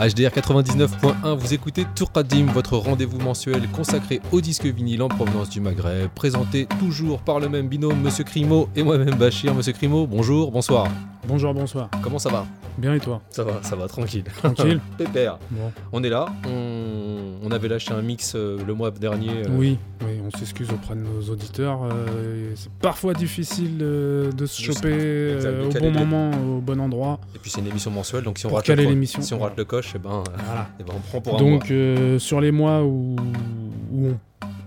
HDR 0.00 0.30
99.1, 0.30 1.36
vous 1.36 1.52
écoutez 1.52 1.84
Tour 1.94 2.10
Qadim, 2.10 2.46
votre 2.46 2.78
rendez-vous 2.78 3.18
mensuel 3.18 3.68
consacré 3.68 4.22
au 4.32 4.40
disque 4.40 4.64
vinyle 4.64 5.02
en 5.02 5.08
provenance 5.08 5.50
du 5.50 5.60
Maghreb, 5.60 6.08
présenté 6.14 6.66
toujours 6.78 7.20
par 7.20 7.38
le 7.38 7.50
même 7.50 7.68
binôme, 7.68 8.00
Monsieur 8.00 8.24
Crimo 8.24 8.70
et 8.74 8.82
moi-même 8.82 9.14
Bachir. 9.16 9.54
Monsieur 9.54 9.74
Crimo, 9.74 10.06
bonjour, 10.06 10.52
bonsoir. 10.52 10.88
Bonjour, 11.28 11.52
bonsoir. 11.52 11.90
Comment 12.02 12.18
ça 12.18 12.30
va? 12.30 12.46
Bien 12.78 12.94
et 12.94 13.00
toi? 13.00 13.20
Ça 13.28 13.44
va, 13.44 13.62
ça 13.62 13.76
va, 13.76 13.88
tranquille. 13.88 14.24
Tranquille? 14.42 14.80
Pépère. 14.96 15.38
Bon. 15.50 15.70
On 15.92 16.02
est 16.02 16.08
là, 16.08 16.32
on, 16.48 16.69
on 17.42 17.50
avait 17.50 17.68
lâché 17.68 17.92
un 17.92 18.02
mix 18.02 18.34
euh, 18.34 18.58
le 18.66 18.74
mois 18.74 18.90
dernier. 18.90 19.30
euh, 19.30 19.56
Oui, 19.56 19.78
oui, 20.02 20.20
on 20.24 20.36
s'excuse 20.36 20.70
auprès 20.70 20.94
de 20.94 21.00
nos 21.00 21.20
auditeurs. 21.30 21.80
euh, 21.84 22.52
c'est 22.54 22.70
parfois 22.72 23.14
difficile 23.14 23.78
de 23.78 24.46
se 24.46 24.62
choper 24.62 25.36
au 25.64 25.70
bon 25.80 25.90
moment, 25.92 26.30
au 26.56 26.60
bon 26.60 26.80
endroit. 26.80 27.20
Et 27.34 27.38
puis 27.38 27.50
c'est 27.50 27.60
une 27.60 27.68
émission 27.68 27.90
mensuelle, 27.90 28.24
donc 28.24 28.38
si 28.38 28.46
on 28.46 28.50
rate 28.50 28.68
le 28.68 29.04
si 29.06 29.34
on 29.34 29.38
rate 29.38 29.56
le 29.56 29.64
coche, 29.64 29.92
eh 29.94 29.98
ben, 29.98 30.22
Voilà. 30.44 30.68
eh 30.78 30.82
ben, 30.84 30.92
on 30.96 31.00
prend 31.00 31.20
pour 31.20 31.38
un 31.38 31.42
mois. 31.42 31.58
Donc, 31.58 31.72
sur 32.20 32.40
les 32.40 32.50
mois 32.52 32.82
où, 32.82 33.16
où 33.92 34.06
on- 34.08 34.18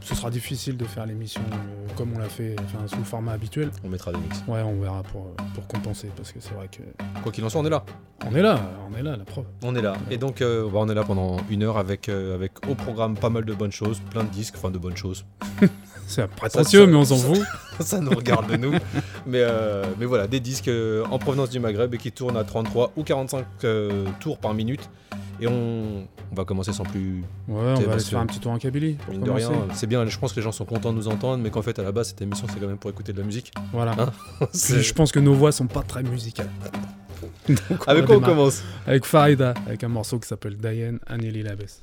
ce 0.04 0.16
sera 0.16 0.30
difficile 0.30 0.78
de 0.78 0.86
faire 0.86 1.06
l'émission 1.06 1.42
euh, 1.54 1.94
comme 1.96 2.14
on 2.14 2.20
l'a 2.20 2.30
fait, 2.30 2.56
enfin, 2.60 2.86
sous 2.88 2.98
le 2.98 3.04
format 3.04 3.32
habituel, 3.34 3.72
On 3.84 3.90
mettra 3.90 4.12
des 4.12 4.18
mix. 4.20 4.44
ouais, 4.48 4.62
on 4.62 4.80
verra 4.82 5.02
pour, 5.04 5.28
euh, 5.28 5.44
pour 5.56 5.66
compenser. 5.68 6.10
Parce 6.16 6.32
que 6.32 6.40
c'est 6.40 6.54
vrai 6.54 6.68
que 6.68 6.82
Quoi 7.22 7.32
qu'il 7.32 7.44
en 7.46 7.50
soit, 7.50 7.62
on 7.62 7.66
est 7.66 7.70
là. 7.70 7.86
on 8.30 8.36
est 8.36 8.42
là, 8.42 8.60
on 8.92 8.98
est 8.98 9.02
là, 9.04 9.16
la 9.16 9.24
preuve. 9.24 9.46
On 9.64 9.76
est 9.76 9.82
là. 9.82 9.94
Et 10.12 10.18
donc, 10.18 10.42
euh, 10.42 10.64
bah, 10.70 10.80
on 10.82 10.90
est 10.90 10.94
là 10.96 11.04
pendant 11.04 11.38
une 11.50 11.64
heure 11.64 11.78
avec, 11.78 12.10
euh, 12.10 12.36
avec 12.36 12.68
au 12.68 12.76
programme 12.76 13.16
pas 13.16 13.30
mal 13.30 13.46
de 13.46 13.54
bonnes 13.54 13.72
choses, 13.72 14.02
plein 14.12 14.24
de 14.24 14.30
disques, 14.30 14.56
enfin 14.58 14.72
de 14.72 14.78
bonnes 14.78 14.98
choses. 14.98 15.26
C'est 16.08 16.28
prétentieux, 16.28 16.86
mais 16.86 16.96
on 16.96 17.06
s'en 17.06 17.18
fout. 17.18 17.42
ça 17.80 18.00
nous 18.00 18.12
regarde 18.12 18.50
de 18.52 18.58
nous. 18.58 18.72
Mais, 19.26 19.42
euh, 19.42 19.84
mais 20.00 20.06
voilà, 20.06 20.28
des 20.28 20.40
disques 20.40 20.68
euh, 20.68 21.04
en 21.10 21.18
provenance 21.18 21.50
du 21.50 21.60
Maghreb 21.60 21.94
et 21.94 21.98
qui 21.98 22.12
tournent 22.12 22.38
à 22.38 22.44
33 22.44 22.92
ou 22.96 23.04
45 23.04 23.46
euh, 23.64 24.06
tours 24.20 24.38
par 24.38 24.54
minute. 24.54 24.90
Et 25.40 25.48
on, 25.48 26.08
on 26.32 26.36
va 26.36 26.46
commencer 26.46 26.72
sans 26.72 26.84
plus. 26.84 27.24
Ouais, 27.48 27.74
on 27.78 27.80
va 27.82 27.94
aller 27.94 28.04
faire 28.04 28.20
un 28.20 28.26
petit 28.26 28.40
tour 28.40 28.52
en 28.52 28.58
Kabylie. 28.58 28.94
Pour 28.94 29.14
Mine 29.14 29.22
de 29.22 29.28
commencer. 29.28 29.48
rien, 29.48 29.68
c'est 29.74 29.88
bien, 29.88 30.06
je 30.06 30.18
pense 30.18 30.32
que 30.32 30.38
les 30.38 30.44
gens 30.44 30.52
sont 30.52 30.66
contents 30.66 30.94
de 30.94 30.98
nous 30.98 31.08
entendre, 31.08 31.42
mais 31.42 31.50
qu'en 31.50 31.62
fait, 31.62 31.78
à 31.80 31.84
la 31.84 31.92
base, 31.92 32.10
cette 32.10 32.22
émission, 32.22 32.48
c'est 32.52 32.60
quand 32.60 32.68
même 32.68 32.78
pour 32.78 32.90
écouter 32.90 33.14
de 33.14 33.20
la 33.20 33.26
musique. 33.26 33.52
Voilà. 33.72 33.96
Hein 33.98 34.12
Puis 34.54 34.84
je 34.84 34.94
pense 34.94 35.12
que 35.12 35.20
nos 35.20 35.34
voix 35.34 35.52
sont 35.52 35.68
pas 35.68 35.82
très 35.82 36.04
musicales. 36.04 36.52
Donc, 37.48 37.60
Avec 37.88 38.06
quoi 38.06 38.18
on 38.18 38.22
commence? 38.22 38.64
Avec 38.86 39.06
Farida, 39.06 39.54
avec 39.66 39.84
un 39.84 39.90
morceau 39.90 40.20
qui 40.20 40.28
s'appelle 40.28 40.56
Diane 40.56 41.00
Anneli 41.08 41.44
Labès. 41.44 41.82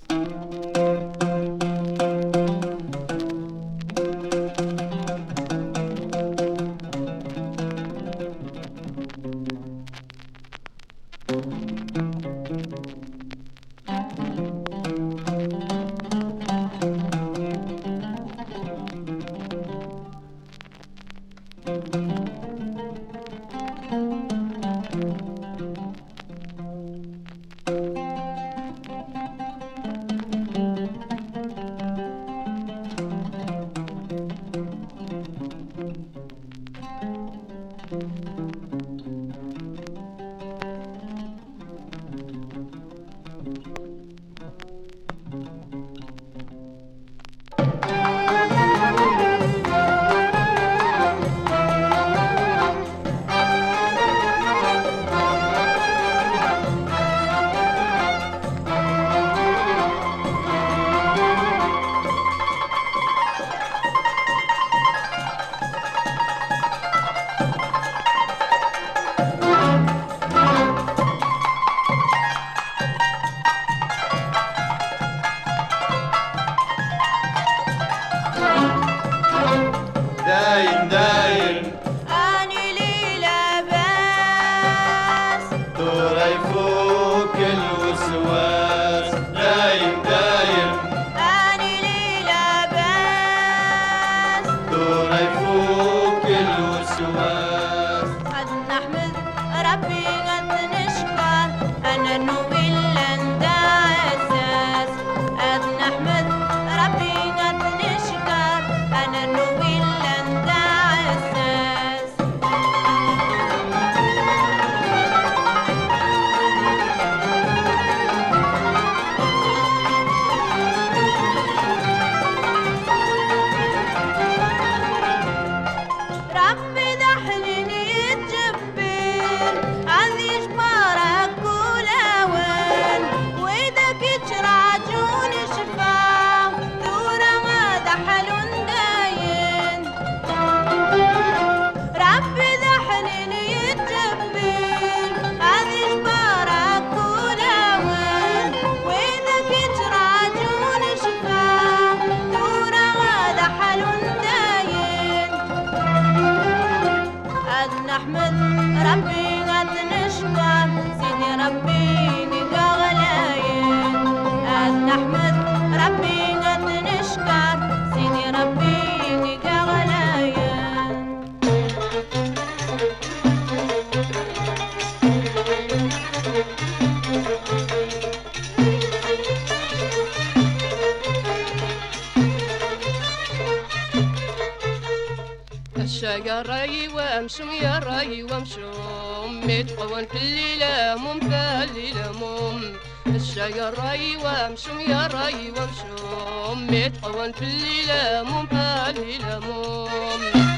مشى 193.21 193.41
يا 193.41 193.71
ريوة 193.71 194.49
مشوم 194.49 194.81
يا 194.81 195.07
ريوة 195.07 195.69
مشوم 195.71 196.67
متقون 196.67 197.33
في 197.33 197.43
الليلة 197.43 198.23
موم 198.23 198.47
في 198.47 198.91
الليلة 198.91 199.39
موم 199.39 200.50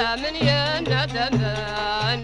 من 0.00 0.34
يندم 0.48 1.14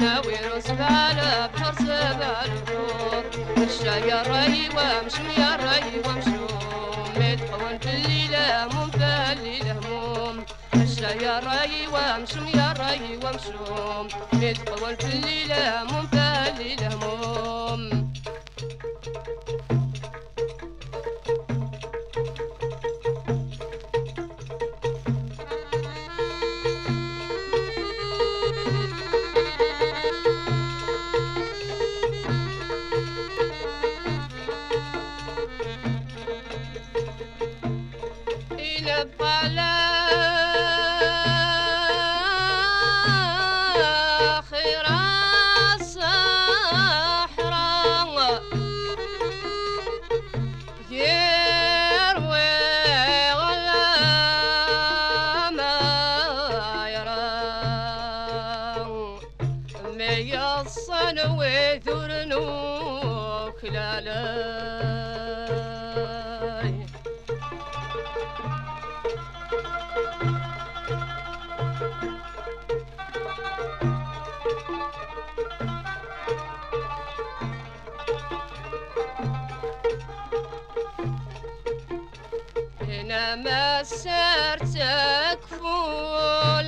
ناوير 0.00 0.60
سبال 0.60 1.18
بحر 1.54 1.74
سبال 1.78 2.50
بحور 2.66 3.24
الشاي 3.64 4.10
راي 4.12 4.68
وامش 4.76 5.14
يا 5.38 5.50
راي 5.64 6.00
وامشوم 6.04 7.12
متقون 7.16 7.78
في 7.78 7.90
الليلة 7.96 8.68
مم 8.72 8.90
في 8.90 9.32
الليلة 9.32 9.72
هموم. 9.72 10.44
الشاي 10.74 11.26
راي 11.28 11.86
وامش 11.92 12.32
يا 12.54 12.74
راي 12.78 13.16
وامشوم 13.22 14.08
متقون 14.32 14.94
في 14.96 15.04
الليلة 15.14 15.84
مم 15.90 16.06
في 16.06 16.50
الليلة 16.50 16.88
هموم. 16.94 17.35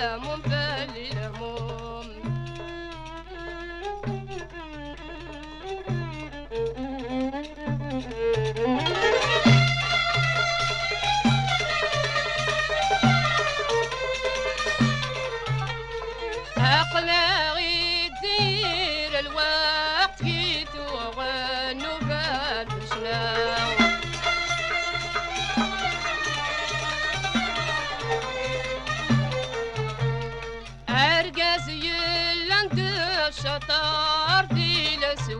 I'm 0.00 0.22
mon 0.22 0.38
père. 0.38 0.67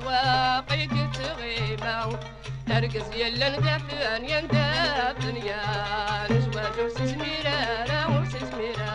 واقي 0.09 0.87
قلت 0.87 1.19
غيمة 1.41 2.19
نرقص 2.69 3.09
يلا 3.17 3.49
ندفن 3.49 4.25
يا 4.31 4.41
ندفن 4.43 5.37
يا 5.37 5.62
نجوى 6.31 6.62
جوز 6.77 6.93
سميرة 6.93 8.07
ومس 8.09 8.33
سميرة 8.50 8.88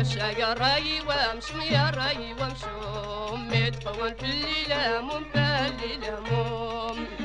الشاقة 0.00 0.52
راي 0.52 1.00
ومشمي 1.00 1.76
راي 1.96 2.32
ومشوم 2.32 3.48
متقون 3.48 4.14
في 4.14 4.24
الليلة 4.24 5.00
مم 5.00 5.24
في 5.32 5.38
الليلة 5.68 6.20
مم 6.30 7.21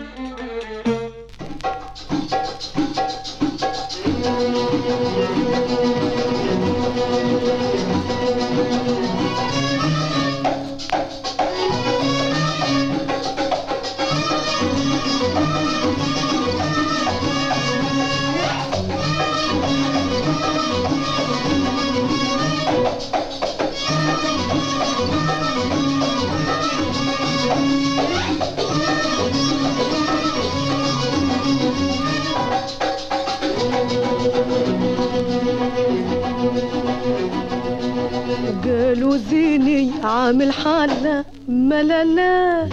عامل 40.28 40.54
حالة 40.54 41.26
ملالا 41.50 42.68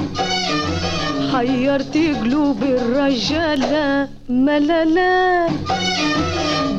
حيرت 1.33 1.97
قلوب 2.23 2.63
الرجالة 2.63 4.09
ملالا 4.29 5.47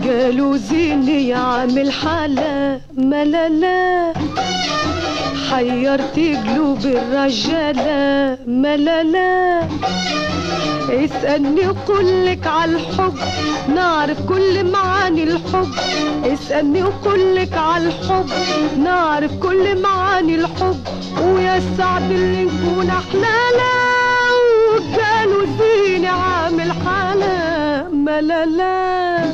قالوا 0.03 0.57
زيني 0.57 1.33
عامل 1.33 1.91
حالة 1.91 2.79
ملالا 2.97 4.13
حيرت 5.49 6.19
قلوب 6.19 6.85
الرجالة 6.85 8.37
ملالا 8.47 9.59
اسألني 10.89 11.67
وقولك 11.67 12.47
عالحب 12.47 13.13
نعرف 13.75 14.25
كل 14.29 14.71
معاني 14.71 15.23
الحب. 15.23 15.71
اسألني 16.25 16.83
وقولك 16.83 17.53
عالحب 17.53 18.29
نعرف 18.77 19.31
كل 19.39 19.81
معاني 19.81 20.35
الحب. 20.35 20.79
ويا 21.21 21.61
سعد 21.77 22.11
اللي 22.11 22.45
نكون 22.45 22.89
احلالا 22.89 23.75
وقالوا 24.71 25.45
زيني 25.59 26.07
عامل 26.07 26.71
حالة 26.71 27.89
ملالا 27.89 29.33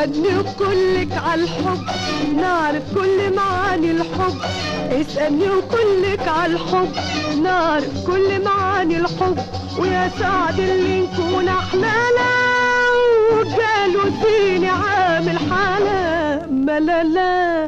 اسألني 0.00 0.38
وكلك 0.38 1.12
عالحب 1.12 1.80
نعرف 2.36 2.82
كل 2.94 3.36
معاني 3.36 3.90
الحب. 3.90 4.36
اسألني 4.92 5.50
وكلك 5.50 6.28
عالحب 6.28 6.88
نعرف 7.42 8.06
كل 8.06 8.44
معاني 8.44 8.96
الحب. 8.96 9.38
ويا 9.78 10.10
سعد 10.18 10.60
اللي 10.60 11.00
نكون 11.00 11.48
احلالا 11.48 12.30
وقالوا 13.32 14.10
زيني 14.22 14.68
عامل 14.68 15.38
حالة 15.38 16.46
ملالا 16.50 17.66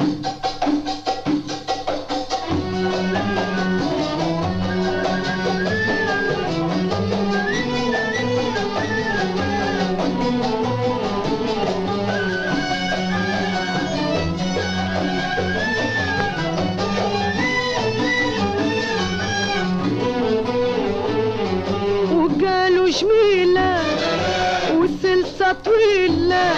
طويلة 25.64 26.50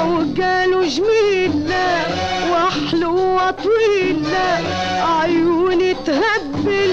أو 0.00 0.16
قالوا 0.42 0.84
جميلة 0.86 1.86
وحلوة 2.52 3.50
طويلة 3.50 4.60
عيوني 5.20 5.94
تهبل 6.06 6.92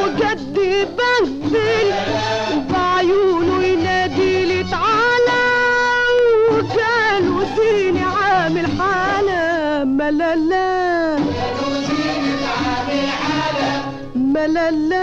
وقد 0.00 0.56
يبهدل 0.58 1.92
وبعيونه 2.56 3.64
ينادي 3.64 4.44
لي 4.44 4.64
تعالى 4.64 5.42
وقالوا 6.50 7.44
زيني 7.56 8.02
عامل 8.02 8.66
حالة 8.80 9.84
ملالا 9.84 10.70
ملالا 14.14 14.99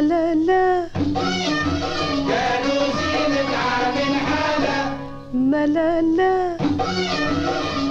لا 0.00 0.34
لا 0.34 0.88
قالوا 2.28 2.84
زينة 2.96 3.50
عامل 3.56 4.12
حالة 4.28 4.96
ملالا 5.34 6.56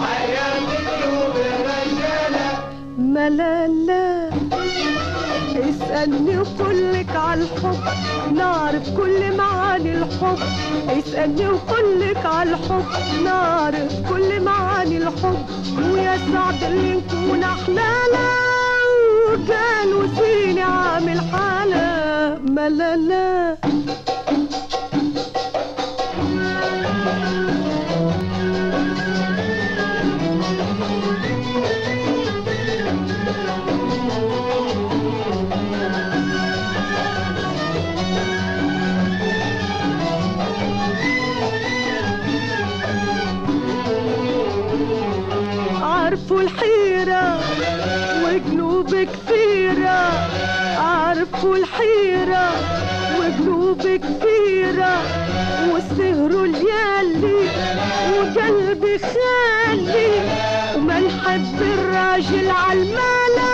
حياة 0.02 0.58
قلوب 0.88 1.36
الرجالة 1.36 2.48
ملالا 2.98 4.30
اسألني 5.70 6.38
وكلك 6.38 7.16
على 7.16 7.42
الحب 7.42 7.84
نعرف 8.36 8.90
كل 8.98 9.38
معاني 9.38 9.92
الحب. 9.98 10.40
اسألني 10.90 11.48
وكلك 11.48 12.26
على 12.26 12.50
الحب 12.50 12.86
نعرف 13.24 14.10
كل 14.10 14.42
معاني 14.42 14.98
الحب. 14.98 15.46
ويا 15.78 16.18
سعد 16.18 16.64
اللي 16.64 16.96
نكون 16.96 17.44
أحلالا 17.44 18.28
وكان 19.30 19.94
وسيني 19.94 20.62
عامل 20.62 21.22
حالة. 21.32 21.95
ملالا 22.46 23.58
عارفوا 45.82 46.42
الحيرة 46.42 47.40
وقلوب 48.24 48.96
كثيرة 48.96 50.35
الحرب 51.16 51.44
والحيرة 51.44 52.50
وقلوب 53.20 53.82
كبيرة 53.82 54.96
وسهروا 55.72 56.48
ليالي 56.48 57.34
وقلبي 58.18 58.98
خالي 59.00 60.08
وما 60.76 61.00
نحب 61.00 61.62
الراجل 61.62 62.50
عالمالة 62.50 63.52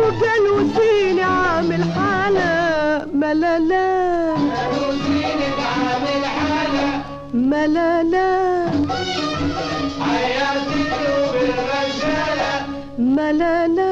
وقالوا 0.00 0.60
زيني 0.78 1.22
عامل 1.22 1.84
حالة 1.96 3.06
ملالا 3.14 4.32
قالوا 4.34 4.92
زيني 5.06 5.48
عامل 5.60 6.24
حالة 6.24 7.02
ملالة 7.34 8.70
حياتي 10.00 10.84
بالرجالة 11.32 12.66
ملالة 12.98 13.87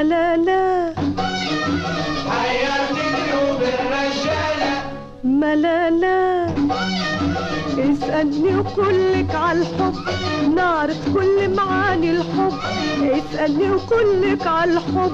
ملالا 0.00 0.94
حيرتي 2.30 3.06
قلوب 3.16 3.60
الرجالة 3.62 4.72
ملالا 5.24 6.46
اسألني 7.78 8.56
وكلك 8.56 9.34
عالحب 9.34 9.94
نعرف 10.56 11.14
كل 11.14 11.54
معاني 11.56 12.10
الحب. 12.10 12.52
اسألني 13.02 13.70
وكلك 13.70 14.46
عالحب 14.46 15.12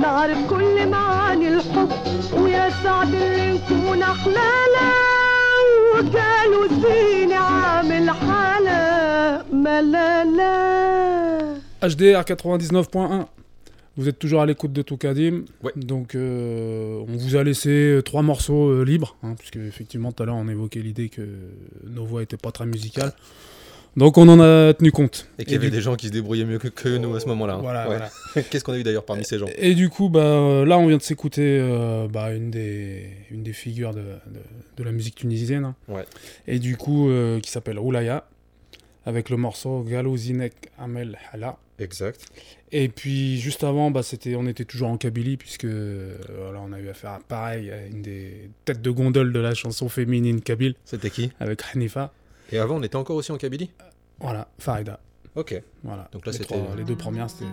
نعرف 0.00 0.38
كل 0.50 0.88
معاني 0.88 1.48
الحب. 1.48 1.88
ويا 2.32 2.70
سعد 2.84 3.14
اللي 3.14 3.52
نكون 3.52 4.02
أحلالا 4.02 4.90
وقالوا 5.94 6.68
زيني 6.82 7.34
عامل 7.34 8.10
حالة 8.10 9.44
ملالا 9.52 10.54
HDR 11.84 12.24
99.1. 12.24 13.43
Vous 13.96 14.08
êtes 14.08 14.18
toujours 14.18 14.40
à 14.42 14.46
l'écoute 14.46 14.72
de 14.72 14.82
Toukadim. 14.82 15.44
Ouais. 15.62 15.72
Donc, 15.76 16.14
euh, 16.16 16.98
on 17.08 17.16
vous 17.16 17.36
a 17.36 17.44
laissé 17.44 17.68
euh, 17.70 18.02
trois 18.02 18.22
morceaux 18.22 18.68
euh, 18.70 18.82
libres, 18.84 19.16
hein, 19.22 19.34
puisque 19.38 19.56
effectivement, 19.56 20.10
tout 20.10 20.22
à 20.22 20.26
l'heure, 20.26 20.34
on 20.34 20.48
évoquait 20.48 20.80
l'idée 20.80 21.08
que 21.08 21.22
nos 21.88 22.04
voix 22.04 22.20
n'étaient 22.20 22.36
pas 22.36 22.50
très 22.50 22.66
musicales. 22.66 23.12
Donc, 23.96 24.18
on 24.18 24.28
en 24.28 24.40
a 24.40 24.74
tenu 24.74 24.90
compte. 24.90 25.28
Et 25.38 25.44
qu'il 25.44 25.52
y 25.52 25.56
avait 25.56 25.66
du- 25.70 25.76
des 25.76 25.80
gens 25.80 25.94
qui 25.94 26.08
se 26.08 26.12
débrouillaient 26.12 26.44
mieux 26.44 26.58
que, 26.58 26.66
que 26.66 26.88
nous 26.98 27.14
à 27.14 27.20
ce 27.20 27.26
moment-là. 27.26 27.54
hein. 27.54 27.58
Voilà, 27.62 27.88
Ouais. 27.88 27.96
voilà. 28.34 28.42
Qu'est-ce 28.50 28.64
qu'on 28.64 28.72
a 28.72 28.78
eu 28.78 28.82
d'ailleurs 28.82 29.04
parmi 29.04 29.24
ces 29.24 29.38
gens 29.38 29.46
Et 29.56 29.74
du 29.76 29.88
coup, 29.88 30.08
bah, 30.08 30.64
là, 30.64 30.76
on 30.78 30.88
vient 30.88 30.96
de 30.96 31.02
s'écouter 31.02 31.58
euh, 31.60 32.08
bah, 32.08 32.32
une, 32.34 32.50
des, 32.50 33.06
une 33.30 33.44
des 33.44 33.52
figures 33.52 33.94
de, 33.94 34.00
de- 34.00 34.40
de 34.76 34.82
la 34.82 34.90
musique 34.90 35.14
tunisienne. 35.14 35.64
hein. 35.66 35.74
Ouais. 35.86 36.04
Et 36.48 36.58
du 36.58 36.76
coup, 36.76 37.08
qui 37.40 37.48
s'appelle 37.52 37.78
Oulaya, 37.78 38.26
avec 39.06 39.30
le 39.30 39.36
morceau 39.36 39.82
Galozinek 39.88 40.54
Amel 40.76 41.16
Hala. 41.32 41.56
Exact. 41.78 42.20
Et 42.72 42.88
puis 42.88 43.40
juste 43.40 43.64
avant, 43.64 43.90
bah, 43.90 44.02
c'était, 44.02 44.36
on 44.36 44.46
était 44.46 44.64
toujours 44.64 44.88
en 44.88 44.96
Kabylie, 44.96 45.36
puisque 45.36 45.64
euh, 45.64 46.16
voilà, 46.44 46.60
on 46.60 46.72
a 46.72 46.78
eu 46.80 46.88
affaire 46.88 47.10
à 47.10 47.20
pareil, 47.20 47.70
à 47.70 47.84
une 47.86 48.02
des 48.02 48.50
têtes 48.64 48.80
de 48.82 48.90
gondole 48.90 49.32
de 49.32 49.40
la 49.40 49.54
chanson 49.54 49.88
féminine 49.88 50.40
kabyle, 50.40 50.74
C'était 50.84 51.10
qui? 51.10 51.32
Avec 51.40 51.62
Hanifa. 51.72 52.12
Et 52.52 52.58
avant, 52.58 52.76
on 52.76 52.82
était 52.82 52.96
encore 52.96 53.16
aussi 53.16 53.32
en 53.32 53.38
Kabylie? 53.38 53.70
Voilà, 54.20 54.48
Farida. 54.58 55.00
Ok. 55.34 55.60
Voilà. 55.82 56.08
Donc 56.12 56.26
là, 56.26 56.32
les, 56.32 56.38
c'était- 56.38 56.54
trois- 56.54 56.76
les 56.76 56.84
deux 56.84 56.94
premières, 56.96 57.28
c'était 57.28 57.50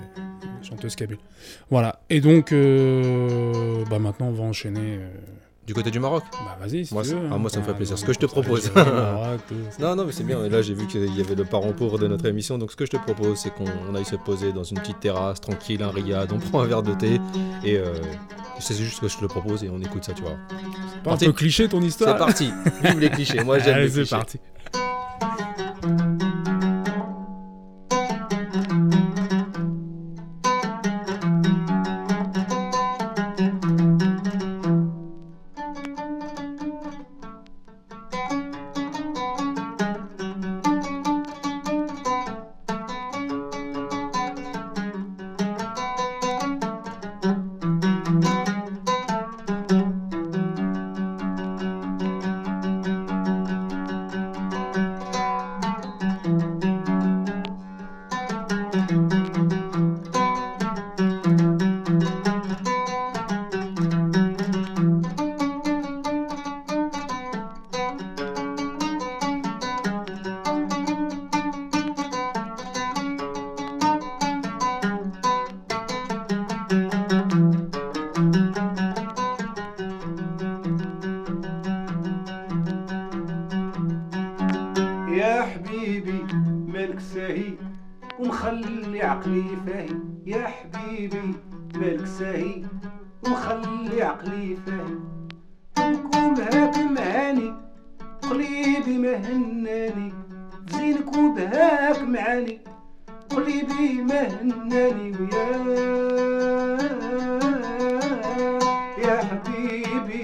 chanteuse 0.62 0.96
kabyle. 0.96 1.18
Voilà. 1.72 2.00
Et 2.12 2.22
donc, 2.22 2.52
euh, 2.52 3.84
bah, 3.90 3.98
maintenant, 3.98 4.28
on 4.28 4.34
va 4.34 4.44
enchaîner. 4.44 5.00
Du 5.72 5.76
côté 5.76 5.90
du 5.90 6.02
Maroc 6.02 6.26
bah, 6.34 6.58
vas-y, 6.60 6.86
si 6.86 6.94
Moi, 6.94 7.02
tu 7.04 7.12
ah, 7.14 7.34
hein. 7.34 7.38
moi, 7.38 7.50
ça 7.50 7.60
me 7.60 7.64
fait 7.64 7.72
Ouais, 7.72 7.78
plaisir. 7.78 7.98
Ce 7.98 8.04
que 8.04 8.12
je 8.12 8.20
te 8.20 8.26
propose. 8.26 8.70
Maroc. 8.76 9.40
Non, 9.80 9.96
non, 9.96 10.04
mais 10.04 10.12
c'est 10.12 10.26
bien. 10.26 10.44
Et 10.44 10.50
là, 10.50 10.62
j'ai 10.62 10.74
vu 10.74 10.86
qu'il 10.86 11.16
y 11.16 11.22
avait 11.22 11.34
le 11.34 11.46
parent 11.46 11.72
pauvre 11.72 11.98
de 11.98 12.10
notre 12.10 12.26
émission. 12.26 12.58
Donc, 12.58 12.72
ce 12.72 12.76
que 12.76 12.86
je 12.86 12.92
te 12.92 12.98
propose, 12.98 13.38
c'est 13.38 13.52
qu'on 13.52 13.64
on 13.90 13.96
aille 13.96 14.04
se 14.04 14.18
poser 14.18 14.52
dans 14.52 14.66
une 14.66 14.78
petite 14.80 15.00
terrasse, 15.00 15.40
tranquille, 15.40 15.82
un 15.82 15.90
riad. 15.90 16.30
On 16.34 16.40
prend 16.40 16.60
un 16.64 16.66
verre 16.66 16.84
de 16.84 16.94
thé. 16.94 17.22
Et 17.64 17.78
euh, 17.78 17.94
c'est 18.60 18.76
juste 18.76 18.98
ce 18.98 19.00
que 19.00 19.08
je 19.08 19.16
te 19.16 19.22
le 19.22 19.30
propose 19.30 19.64
et 19.64 19.70
on 19.70 19.80
écoute 19.80 20.04
ça, 20.04 20.12
tu 20.12 20.24
vois. 20.24 20.32
Pas 20.42 20.56
un 20.56 21.04
Parti. 21.04 21.26
peu 21.28 21.32
cliché 21.32 21.70
ton 21.70 21.80
C'est 21.80 21.88
histoire 21.88 22.10
là 22.16 22.26
parti. 22.26 22.52
Vive 22.84 23.00
les 23.00 23.10
clichés. 23.10 23.42
Moi, 23.42 23.60
j'aime 23.60 23.78
les 23.84 23.88
c'est 23.88 23.94
clichés. 24.02 24.10
parti. 24.18 24.40
قليبي 103.36 104.02
ما 104.02 104.22
هناني 104.28 105.12
ويا. 105.20 105.52
يا 108.98 109.18
حبيبي 109.30 110.24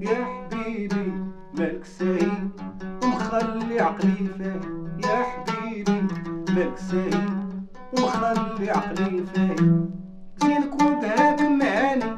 يا 0.00 0.24
حبيبي 0.24 1.12
مالك 1.58 1.84
ساهي 1.84 2.30
ومخلي 3.02 3.80
عقلي 3.80 4.28
فاهي 4.38 4.60
يا 5.04 5.22
حبيبي 5.22 6.02
مالك 6.54 6.78
ساهي 6.78 7.26
ومخلي 7.98 8.70
عقلي 8.70 9.24
فاهي 9.34 9.56
زينك 10.42 10.74
وبهاك 10.74 11.40
معاني 11.40 12.16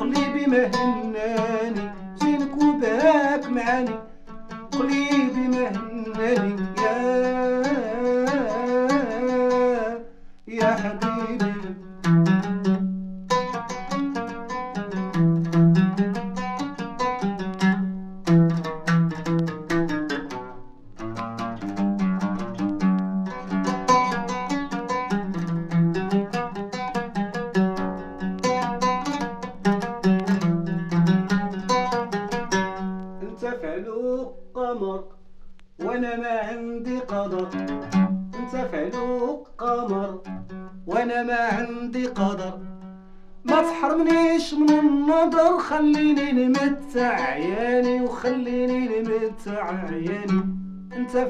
قلبي 0.00 0.46
ما 0.46 0.70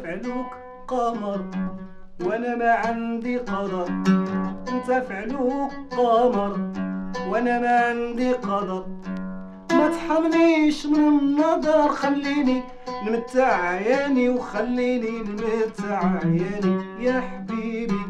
فعلوك 0.02 0.46
قمر 0.88 1.44
وأنا 2.24 2.56
ما 2.56 2.70
عندي 2.70 3.36
قدر. 3.38 3.88
انت 4.68 5.04
فعلوك 5.08 5.72
قمر 5.96 6.72
وأنا 7.30 7.60
ما 7.60 7.80
عندي 7.86 8.32
قدر. 8.32 8.86
ما 9.72 9.88
تحرمنيش 9.88 10.86
من 10.86 11.08
النظر 11.08 11.88
خليني 11.88 12.62
نمتع 13.06 13.68
عياني 13.68 14.28
وخليني 14.28 15.22
نمتع 15.22 16.18
عياني. 16.24 17.04
يا 17.04 17.20
حبيبي 17.20 18.02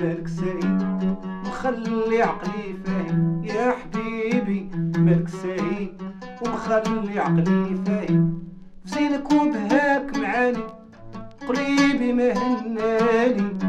مالك 0.00 0.28
سعيد 0.28 1.16
مخلي 1.46 2.22
عقلي 2.22 2.76
فاهم. 2.84 3.44
يا 3.44 3.72
حبيبي 3.72 4.70
مالك 4.96 5.28
سعيد 5.28 6.02
ومخلي 6.42 7.18
عقلي 7.18 7.76
فاهم. 7.86 8.42
زينك 8.84 9.32
وبهاك 9.32 10.16
معاني. 10.16 10.81
قريب 11.48 12.00
مهنالي 12.02 13.61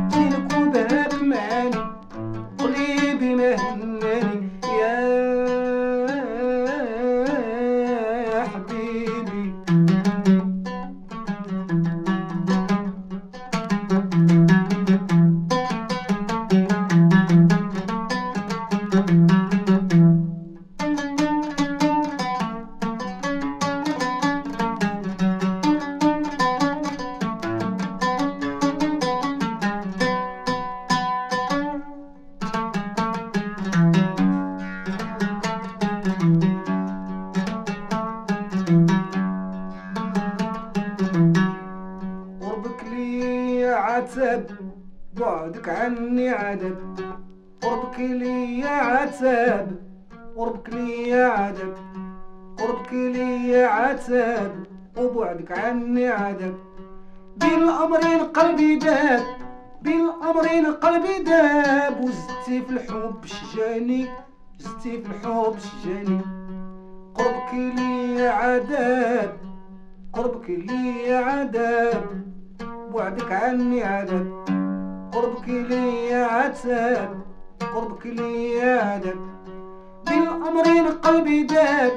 داب 58.76 59.24
بين 59.82 60.10
الأمرين 60.10 60.66
قلبي 60.66 61.24
داب 61.24 62.04
وزدتي 62.04 62.62
في 62.62 62.70
الحب 62.70 63.26
شجاني 63.26 64.08
زدتي 64.60 65.02
في 65.02 65.08
الحب 65.10 65.56
شجاني. 65.60 66.22
قربك 67.16 67.54
لي 67.54 68.28
عذاب 68.28 69.38
قربك 70.14 70.50
لي 70.50 71.14
عذاب 71.14 72.04
بعدك 72.94 73.32
عني 73.32 73.84
عذاب. 73.84 74.44
قربك 75.14 75.50
لي 75.50 76.14
عتاب 76.14 77.22
قربك 77.74 78.06
لي 78.06 78.62
عذاب. 78.62 79.20
بين 80.08 80.28
الأمرين 80.28 80.88
قلبي 80.88 81.44
داب 81.44 81.92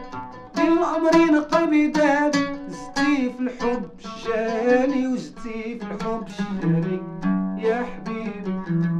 بين 0.56 0.78
الأمرين 0.78 1.40
قلبي 1.40 1.86
داب 1.86 2.32
زدتي 2.68 3.30
في 3.32 3.40
الحب 3.40 3.82
شجاني 3.98 5.06
وزدتي 5.06 5.78
في 5.78 5.82
الحب 5.82 6.24
شجاني 6.28 7.00
يا 7.58 7.84
حبيبي 7.84 8.52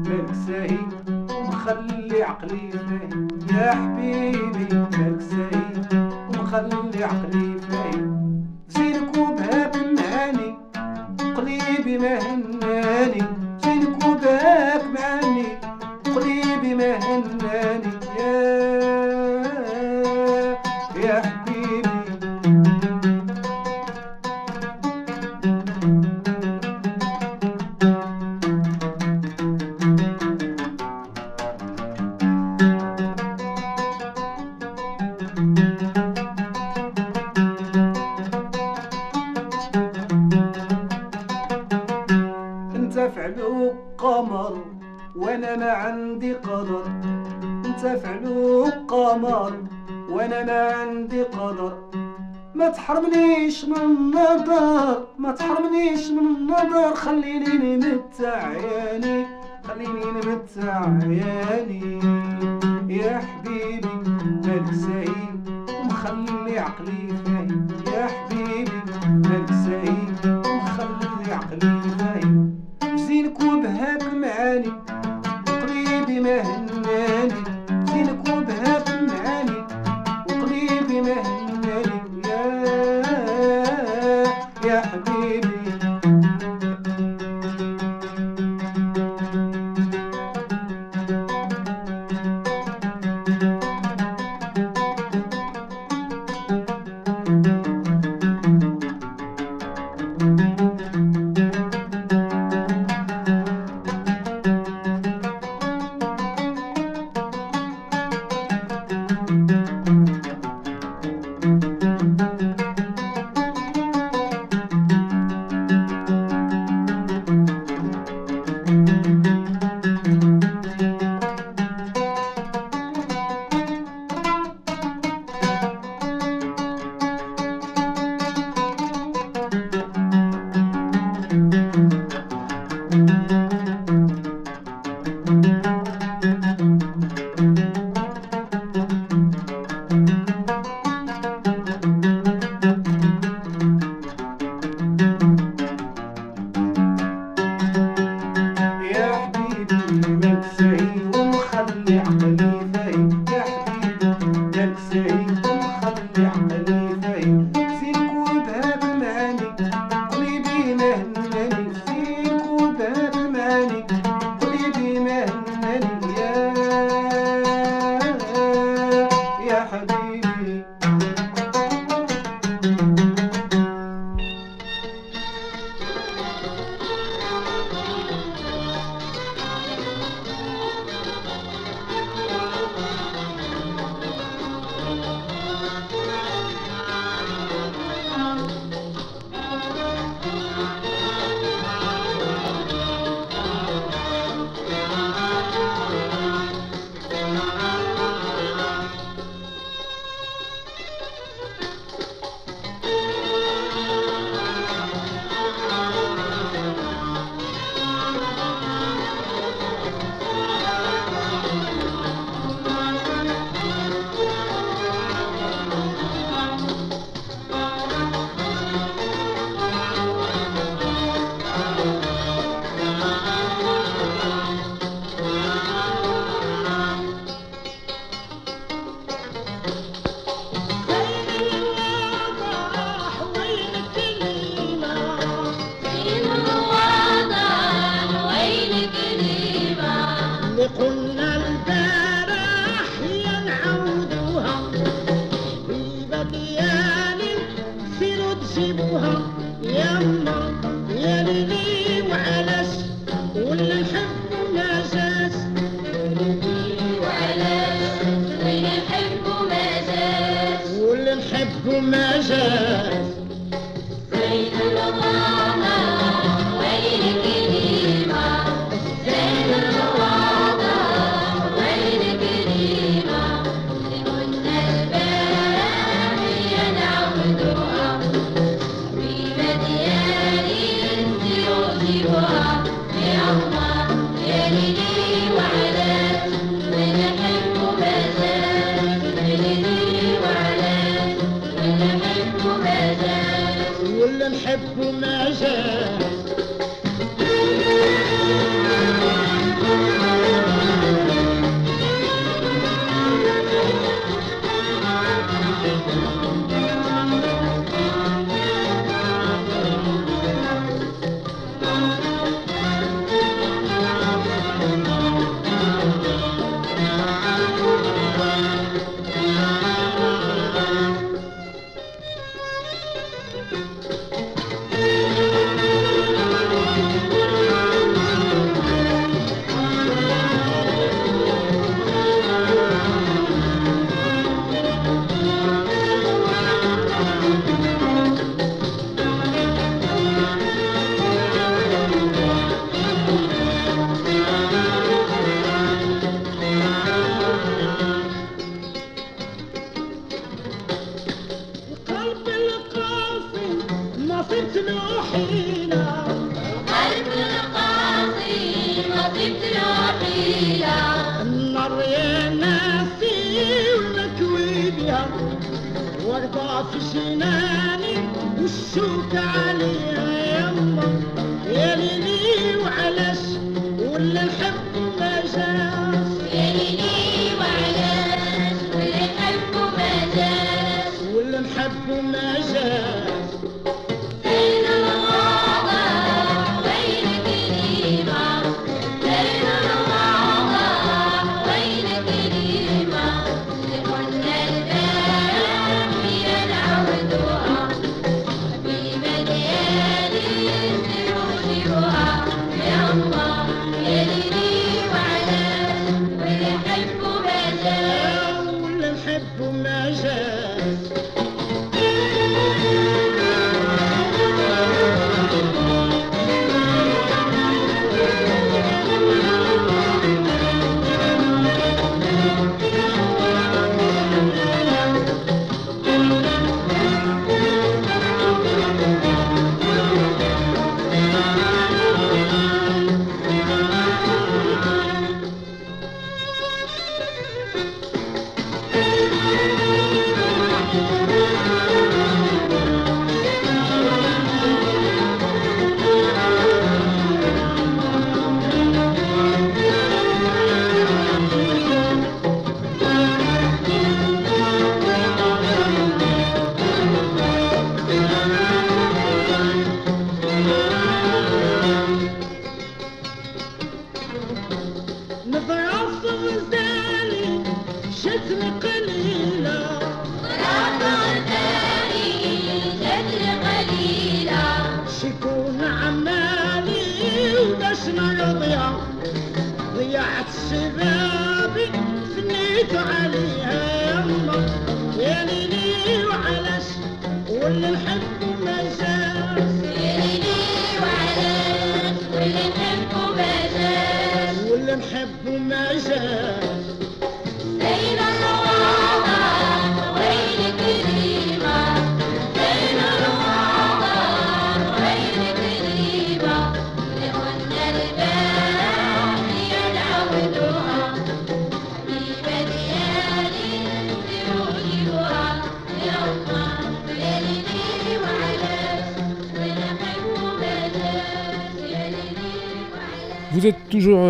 مالك 0.09 0.35
ساهي 0.47 0.79
ومخلي 1.09 2.23
عقلي 2.23 2.71
فاهم 2.71 3.29
يا 3.51 3.71
حبيبي 3.73 4.75
مالك 4.75 5.21
ساهي 5.21 5.99
ومخلي 6.29 7.05
عقلي 7.05 7.59
فاهم 7.61 8.45
زينك 8.69 9.17
وبهاك 9.19 9.77
معاني 9.77 10.55
قليبي 11.37 11.99
ما 11.99 12.19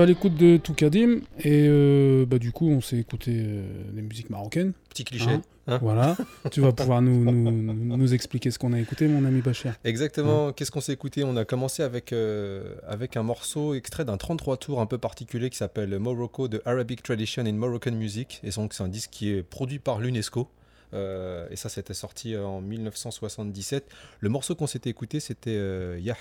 l'écoute 0.06 0.34
de 0.34 0.56
Toukadim 0.56 1.20
et 1.40 1.66
euh, 1.68 2.24
bah, 2.26 2.38
du 2.38 2.52
coup 2.52 2.68
on 2.68 2.80
s'est 2.80 2.98
écouté 2.98 3.32
euh, 3.34 3.62
des 3.92 4.02
musiques 4.02 4.30
marocaines. 4.30 4.72
Petit 4.88 5.04
cliché. 5.04 5.30
Hein 5.30 5.42
hein. 5.66 5.78
Voilà, 5.82 6.16
tu 6.50 6.60
vas 6.60 6.72
pouvoir 6.72 7.02
nous, 7.02 8.14
expliquer 8.14 8.50
ce 8.50 8.58
qu'on 8.58 8.72
a 8.72 8.80
écouté, 8.80 9.08
mon 9.08 9.24
ami 9.24 9.42
Bachir. 9.42 9.74
Exactement, 9.84 10.48
hein 10.48 10.52
qu'est-ce 10.54 10.70
qu'on 10.70 10.80
s'est 10.80 10.92
écouté? 10.92 11.24
On 11.24 11.36
a 11.36 11.44
commencé 11.44 11.82
avec, 11.82 12.12
euh, 12.12 12.74
avec 12.86 13.16
un 13.16 13.22
morceau 13.22 13.74
extrait 13.74 14.04
d'un 14.04 14.16
33 14.16 14.56
tours 14.56 14.80
un 14.80 14.86
peu 14.86 14.98
particulier 14.98 15.50
qui 15.50 15.58
s'appelle 15.58 15.98
Morocco, 15.98 16.48
The 16.48 16.62
Arabic 16.64 17.02
Tradition 17.02 17.44
in 17.44 17.52
Moroccan 17.52 17.92
Music. 17.92 18.40
Et 18.44 18.50
donc, 18.50 18.72
c'est 18.72 18.82
un 18.82 18.88
disque 18.88 19.10
qui 19.10 19.30
est 19.30 19.42
produit 19.42 19.78
par 19.78 20.00
l'UNESCO. 20.00 20.48
Euh, 20.96 21.46
et 21.50 21.56
ça, 21.56 21.68
c'était 21.68 21.94
sorti 21.94 22.36
en 22.36 22.60
1977. 22.60 23.88
Le 24.20 24.28
morceau 24.28 24.54
qu'on 24.54 24.66
s'était 24.66 24.90
écouté, 24.90 25.20
c'était 25.20 25.50
euh, 25.50 25.98
Ya 26.00 26.16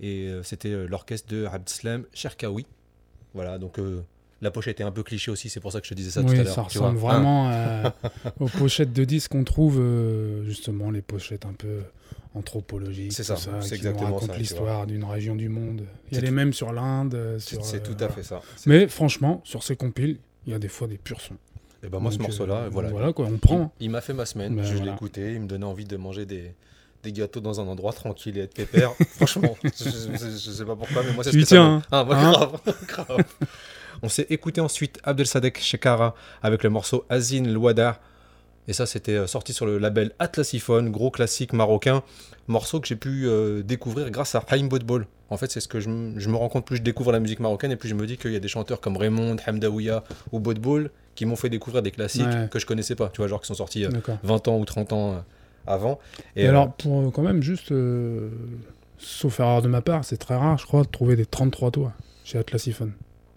Et 0.00 0.28
euh, 0.28 0.42
c'était 0.42 0.68
euh, 0.70 0.86
l'orchestre 0.86 1.28
de 1.28 1.46
Abdeslam 1.46 2.04
Sherkawi. 2.12 2.66
Voilà, 3.34 3.58
donc 3.58 3.78
la 4.42 4.50
pochette 4.50 4.72
était 4.72 4.84
un 4.84 4.90
peu 4.90 5.02
cliché 5.02 5.30
aussi, 5.30 5.48
c'est 5.48 5.60
pour 5.60 5.72
ça 5.72 5.80
que 5.80 5.86
je 5.86 5.90
te 5.90 5.94
disais 5.94 6.10
ça 6.10 6.22
tout 6.22 6.32
à 6.32 6.42
l'heure. 6.42 6.54
Ça 6.54 6.62
ressemble 6.62 6.98
vraiment 6.98 7.50
hein. 7.50 7.94
aux 8.40 8.48
pochettes 8.48 8.92
de 8.92 9.04
disques 9.04 9.32
qu'on 9.32 9.44
trouve, 9.44 9.82
justement, 10.44 10.90
les 10.90 11.00
pochettes 11.00 11.46
un 11.46 11.54
peu 11.54 11.80
anthropologiques. 12.34 13.14
C'est 13.14 13.24
ça, 13.24 13.36
ça 13.36 13.62
c'est 13.62 13.76
exactement 13.76 14.12
raconte 14.16 14.36
l'histoire 14.36 14.86
d'une 14.86 15.04
région 15.04 15.34
du 15.34 15.48
monde. 15.48 15.86
Il 16.10 16.16
y 16.16 16.18
a 16.18 16.20
les 16.20 16.30
mêmes 16.30 16.52
sur 16.52 16.74
l'Inde. 16.74 17.38
C'est 17.38 17.82
tout 17.82 17.96
à 18.04 18.10
fait 18.10 18.22
ça. 18.22 18.42
Mais 18.66 18.86
franchement, 18.86 19.40
sur 19.44 19.62
ces 19.62 19.76
compiles, 19.76 20.18
il 20.46 20.52
y 20.52 20.54
a 20.54 20.58
des 20.58 20.68
fois 20.68 20.88
des 20.88 20.98
purs 20.98 21.22
sons. 21.22 21.38
Et 21.84 21.88
ben 21.88 21.98
moi, 21.98 22.12
ce 22.12 22.18
morceau-là, 22.18 22.54
euh, 22.54 22.68
voilà. 22.70 22.90
Voilà 22.90 23.12
quoi, 23.12 23.26
on 23.26 23.38
prend. 23.38 23.72
Il, 23.80 23.86
il 23.86 23.90
m'a 23.90 24.00
fait 24.00 24.12
ma 24.14 24.24
semaine, 24.26 24.54
Ben 24.56 24.62
je 24.64 24.70
l'ai 24.72 24.78
voilà. 24.78 24.92
écouté, 24.94 25.32
il 25.34 25.40
me 25.40 25.46
donnait 25.48 25.66
envie 25.66 25.84
de 25.84 25.96
manger 25.96 26.26
des, 26.26 26.54
des 27.02 27.12
gâteaux 27.12 27.40
dans 27.40 27.60
un 27.60 27.66
endroit 27.66 27.92
tranquille 27.92 28.38
et 28.38 28.42
être 28.42 28.54
pépère. 28.54 28.92
Franchement, 29.16 29.56
je, 29.64 29.68
je- 29.90 30.50
sais 30.52 30.64
pas 30.64 30.76
pourquoi, 30.76 31.02
mais 31.02 31.12
moi 31.12 31.24
c'est 31.24 31.32
ce 31.32 31.36
que 31.38 31.44
ça 31.44 31.60
hein. 31.62 31.82
Ah, 31.90 32.04
bah, 32.04 32.16
Hein 32.18 32.30
grave, 32.32 32.60
grave. 32.86 33.24
On 34.02 34.08
s'est 34.08 34.26
écouté 34.30 34.60
ensuite 34.60 34.98
Abdelsadek 35.04 35.58
Shekara 35.58 36.14
avec 36.42 36.62
le 36.62 36.70
morceau 36.70 37.04
Azin 37.08 37.44
Louada. 37.44 38.00
Et 38.68 38.72
ça, 38.72 38.86
c'était 38.86 39.14
euh, 39.16 39.26
sorti 39.26 39.52
sur 39.52 39.66
le 39.66 39.78
label 39.78 40.12
Atlasiphone, 40.20 40.90
gros 40.90 41.10
classique 41.10 41.52
marocain. 41.52 42.04
Morceau 42.46 42.78
que 42.80 42.86
j'ai 42.86 42.94
pu 42.96 43.26
euh, 43.26 43.62
découvrir 43.64 44.08
grâce 44.12 44.36
à 44.36 44.44
Haïm 44.48 44.68
Botbol. 44.68 45.08
En 45.30 45.36
fait, 45.36 45.50
c'est 45.50 45.58
ce 45.60 45.66
que 45.66 45.80
je 45.80 45.88
me 45.88 46.36
rends 46.36 46.48
compte 46.48 46.64
plus 46.64 46.76
je 46.76 46.82
découvre 46.82 47.10
la 47.10 47.18
musique 47.18 47.40
marocaine 47.40 47.72
et 47.72 47.76
plus 47.76 47.88
je 47.88 47.94
me 47.96 48.06
dis 48.06 48.18
qu'il 48.18 48.32
y 48.32 48.36
a 48.36 48.40
des 48.40 48.46
chanteurs 48.48 48.80
comme 48.80 48.96
Raymond, 48.96 49.36
Hamdaouia 49.48 50.04
ou 50.30 50.38
Botbol 50.38 50.90
qui 51.14 51.26
m'ont 51.26 51.36
fait 51.36 51.48
découvrir 51.50 51.82
des 51.82 51.90
classiques 51.90 52.26
Ouais. 52.26 52.48
que 52.50 52.58
je 52.58 52.66
connaissais 52.66 52.94
pas. 52.94 53.08
Tu 53.08 53.18
vois, 53.18 53.28
genre 53.28 53.40
qui 53.40 53.46
sont 53.48 53.54
sortis 53.54 53.84
euh, 53.84 53.88
D'accord. 53.90 54.18
20 54.22 54.48
ans 54.48 54.58
ou 54.58 54.64
30 54.64 54.92
ans 54.92 55.12
euh, 55.12 55.18
avant. 55.66 55.98
Et, 56.36 56.46
euh, 56.46 56.50
alors, 56.50 56.72
pour 56.72 57.00
euh, 57.06 57.10
quand 57.10 57.22
même, 57.22 57.42
juste, 57.42 57.72
sauf 58.98 59.40
erreur 59.40 59.62
de 59.62 59.68
ma 59.68 59.80
part, 59.82 60.04
c'est 60.04 60.16
très 60.16 60.36
rare, 60.36 60.58
je 60.58 60.66
crois, 60.66 60.82
de 60.82 60.88
trouver 60.88 61.16
des 61.16 61.26
33 61.26 61.70
tours 61.70 61.92
chez 62.24 62.38
Atlasiphone. 62.38 62.92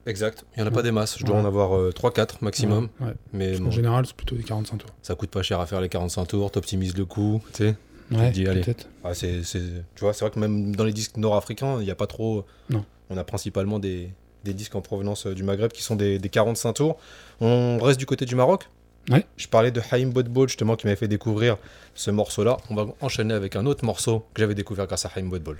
Exact. 0.05 0.45
Il 0.55 0.61
n'y 0.61 0.67
en 0.67 0.71
a 0.71 0.73
pas 0.73 0.83
des 0.83 0.91
masses. 0.91 1.17
Je 1.17 1.25
dois 1.25 1.35
Ouais. 1.35 1.41
en 1.41 1.45
avoir 1.45 1.71
3-4 1.93 2.37
maximum. 2.41 2.89
Mais 3.33 3.47
Parce 3.49 3.59
bon, 3.59 3.65
qu'en 3.65 3.71
général, 3.71 4.05
c'est 4.05 4.15
plutôt 4.15 4.35
des 4.35 4.43
45 4.43 4.77
tours. 4.77 4.89
ça 5.01 5.15
coûte 5.15 5.31
pas 5.31 5.41
cher 5.41 5.59
à 5.59 5.65
faire 5.65 5.81
les 5.81 5.89
45 5.89 6.25
tours. 6.27 6.51
T'optimises 6.51 6.95
le 6.95 7.05
coût. 7.05 7.41
Tu 7.53 7.63
sais. 7.63 7.75
Ouais, 8.11 8.29
dis, 8.29 8.47
allez. 8.47 8.61
peut-être. 8.61 8.87
Ah, 9.03 9.15
c'est- 9.15 9.41
tu 9.41 10.01
vois, 10.01 10.13
c'est 10.13 10.23
vrai 10.23 10.31
que 10.31 10.39
même 10.39 10.75
dans 10.75 10.83
les 10.83 10.93
disques 10.93 11.17
nord-africains, 11.17 11.79
il 11.79 11.85
n'y 11.85 11.91
a 11.91 11.95
pas 11.95 12.05
trop. 12.05 12.45
Non. 12.69 12.85
On 13.09 13.17
a 13.17 13.23
principalement 13.23 13.79
des, 13.79 14.11
des 14.45 14.53
disques 14.53 14.75
en 14.75 14.81
provenance 14.81 15.25
euh, 15.25 15.33
du 15.35 15.43
Maghreb 15.43 15.71
qui 15.71 15.83
sont 15.83 15.95
des, 15.97 16.19
des 16.19 16.29
45 16.29 16.73
tours. 16.73 16.97
On 17.41 17.77
reste 17.79 17.99
du 17.99 18.05
côté 18.05 18.25
du 18.25 18.35
Maroc. 18.35 18.69
Ouais. 19.09 19.25
Je 19.37 19.47
parlais 19.47 19.71
de 19.71 19.81
Haïm 19.91 20.11
Botbol 20.11 20.47
justement 20.47 20.75
qui 20.75 20.87
m'avait 20.87 20.95
fait 20.95 21.07
découvrir 21.07 21.57
ce 21.93 22.09
morceau-là. 22.11 22.57
On 22.69 22.75
va 22.75 22.87
enchaîner 23.01 23.33
avec 23.33 23.55
un 23.55 23.65
autre 23.65 23.83
morceau 23.85 24.25
que 24.33 24.41
j'avais 24.41 24.55
découvert 24.55 24.87
grâce 24.87 25.05
à 25.05 25.11
Haïm 25.15 25.29
Botbol. 25.29 25.59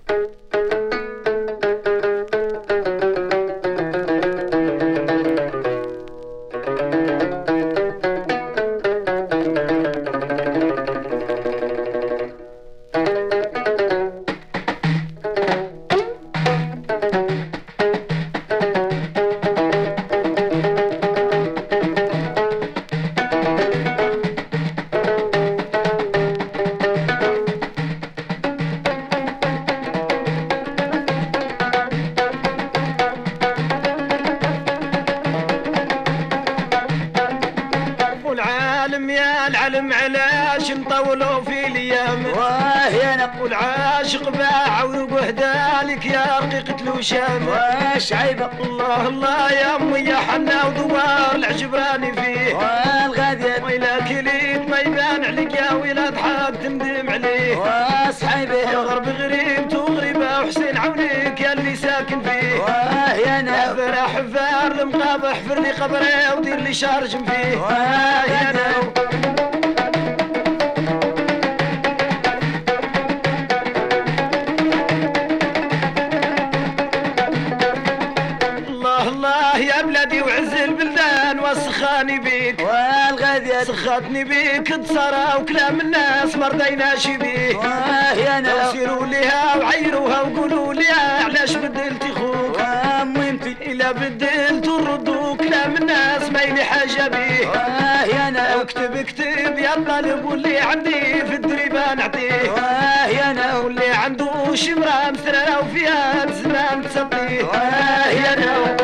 بدلت 93.91 94.67
وردوا 94.67 95.35
كلام 95.37 95.75
الناس 95.75 96.29
ما 96.31 96.41
يلي 96.41 96.63
حاجة 96.63 97.07
بيه. 97.07 97.47
واه 97.47 98.03
يا 98.05 98.27
أنا 98.27 98.61
اكتب 98.61 98.95
اكتب 98.95 99.57
يا 99.57 99.71
طالب 99.87 100.25
واللي 100.25 100.57
عندي 100.59 101.25
في 101.25 101.35
الدريبة 101.35 101.93
نعطيه. 101.93 102.51
واه 102.51 103.07
يا 103.07 103.31
أنا 103.31 103.57
واللي 103.57 103.89
عنده 103.89 104.55
شمرة 104.55 105.11
مسرره 105.11 105.59
وفيها 105.59 106.25
زمان 106.43 106.81
تسطيه 106.83 107.43
واه 107.43 108.07
يا 108.09 108.33
أنا 108.33 108.75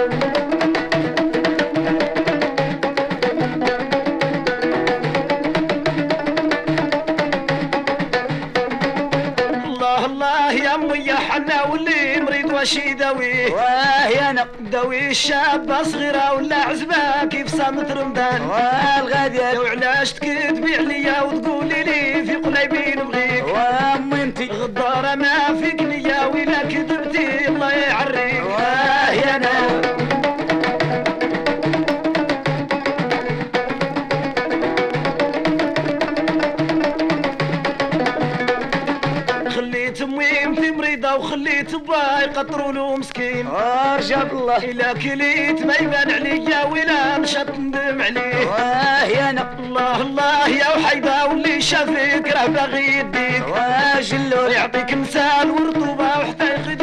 الله 9.66 10.06
الله 10.06 10.52
يا 10.52 10.76
أمي 10.76 10.98
يا 11.06 11.16
حنا 11.16 11.64
واللي 11.64 12.22
مريض 12.22 12.54
واش 12.54 12.76
يداويه 12.76 13.54
داوي 14.72 15.10
الشابة 15.12 15.84
صغيرة 15.84 16.34
ولا 16.34 16.56
عزبة 16.56 17.26
كيف 17.30 17.56
صامت 17.56 17.92
رمضان؟ 17.92 18.42
والغادية 18.42 19.54
لو 19.54 19.62
علاش 19.62 20.14
تكذبي 20.14 20.76
عليا 20.76 21.22
وتقولي 21.22 21.84
لي 21.84 22.24
في 22.26 22.36
قليبي 22.36 22.96
نبغيك 23.02 23.48
وأمي 23.48 24.24
انتي. 24.24 24.48
غدارة 24.48 25.16
ما 25.16 25.62
فيك 25.62 25.82
نية 25.82 26.11
باي 42.42 42.50
قطروا 42.50 42.72
له 42.72 42.96
مسكين 42.98 43.48
ارجع 43.48 44.24
بالله 44.24 44.58
الا 44.58 44.94
كليت 44.94 45.66
ما 45.66 45.74
يبان 45.76 46.12
عليا 46.12 46.64
ولا 46.66 47.18
نشط 47.18 47.50
ندم 47.60 48.02
عليه 48.02 48.46
واه 48.48 49.04
يا 49.06 49.30
أنا. 49.30 49.56
الله 49.60 50.02
الله 50.02 50.48
يا 50.48 50.78
وحيدة 50.78 51.26
واللي 51.28 51.62
شافك 51.62 52.34
راه 52.36 52.48
باغي 52.48 52.98
يديك. 52.98 53.48
واه 53.48 54.02
جلو 54.02 54.48
يعطيك 54.48 54.94
مثال 54.94 55.52
ورطوبة 55.52 56.04
وحتى 56.20 56.54
يخدي 56.56 56.81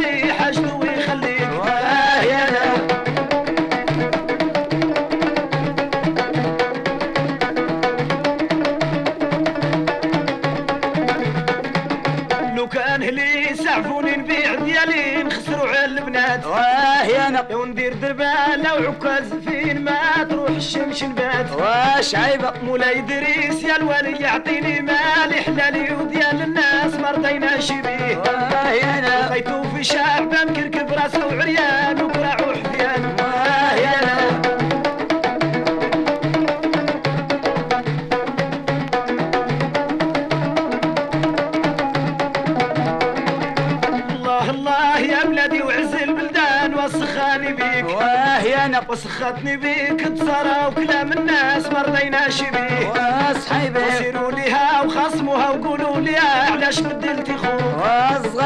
الشمس 20.99 21.11
نبات 21.11 21.53
واش 21.53 22.15
عيبة؟ 22.15 22.53
مولاي 22.63 23.01
دريس 23.01 23.63
يا 23.63 23.77
الوالي 23.77 24.17
يعطيني 24.21 24.81
مالي 24.81 25.41
حلالي 25.47 25.95
وديال 25.95 26.43
الناس 26.43 26.95
مرضينا 26.95 27.61
شبيه 27.61 28.17
واه 28.17 28.63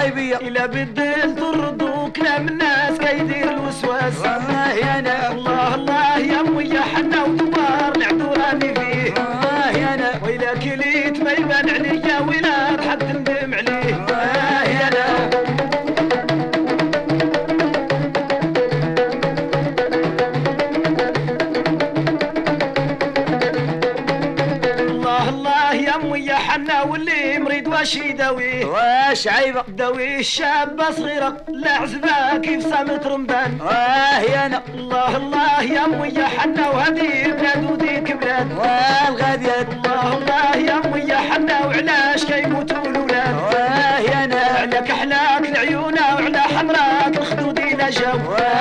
الغايبية 0.03 0.36
إلا 0.36 0.66
بدل 0.66 1.36
طردو 1.36 2.12
كلام 2.12 2.48
الناس 2.48 2.98
كيدير 2.98 3.50
الوسواس. 3.50 4.18
والله 4.18 4.72
يا 4.72 4.98
أنا 4.98 5.32
الله 5.32 5.51
ماشي 27.83 28.12
دوي. 28.12 28.64
واش 28.64 29.28
عيبة. 29.28 29.62
دوي 29.68 30.18
الشابة 30.20 30.91
صغيرة 30.91 31.37
لعزبة 31.49 32.37
كيف 32.43 32.62
صامت 32.70 33.07
رمبان 33.07 33.59
واه 33.61 34.20
يا 34.20 34.47
أنا. 34.47 34.62
الله 34.74 35.16
الله 35.16 35.62
يا 35.62 35.85
أمي 35.85 36.09
يا 36.09 36.26
حنا 36.26 36.70
وهذه 36.70 37.33
بلاد 37.33 37.70
وديك 37.70 38.12
بلاد. 38.12 38.53
واه 38.59 39.09
الغادية 39.09 39.61
الله 39.72 40.16
الله 40.16 40.57
يا 40.57 40.74
أمي 40.85 41.01
يا 41.01 41.16
حنا 41.16 41.66
وعلاش 41.66 42.24
كيموتوا 42.24 42.85
الولاد 42.87 43.35
واه 43.35 43.99
يا 43.99 44.24
أنا. 44.24 44.41
على 44.61 44.78
كحلاك 44.89 45.49
العيون 45.49 45.95
وعلى 45.99 46.41
حمراك 46.41 47.16
الخدود 47.16 47.59
إلى 47.59 47.91
جو 47.91 48.30
واه 48.30 48.51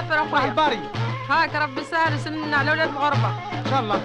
الله 0.00 0.22
اخويا 0.22 0.44
الباري. 0.44 0.80
هاك 1.30 1.54
ربي 1.54 1.84
سهل 1.84 2.14
وسننا 2.14 2.56
على 2.56 2.70
ولاد 2.70 2.88
الغربة. 2.88 3.28
إن 3.52 3.64
شاء 3.70 3.80
الله. 3.80 4.00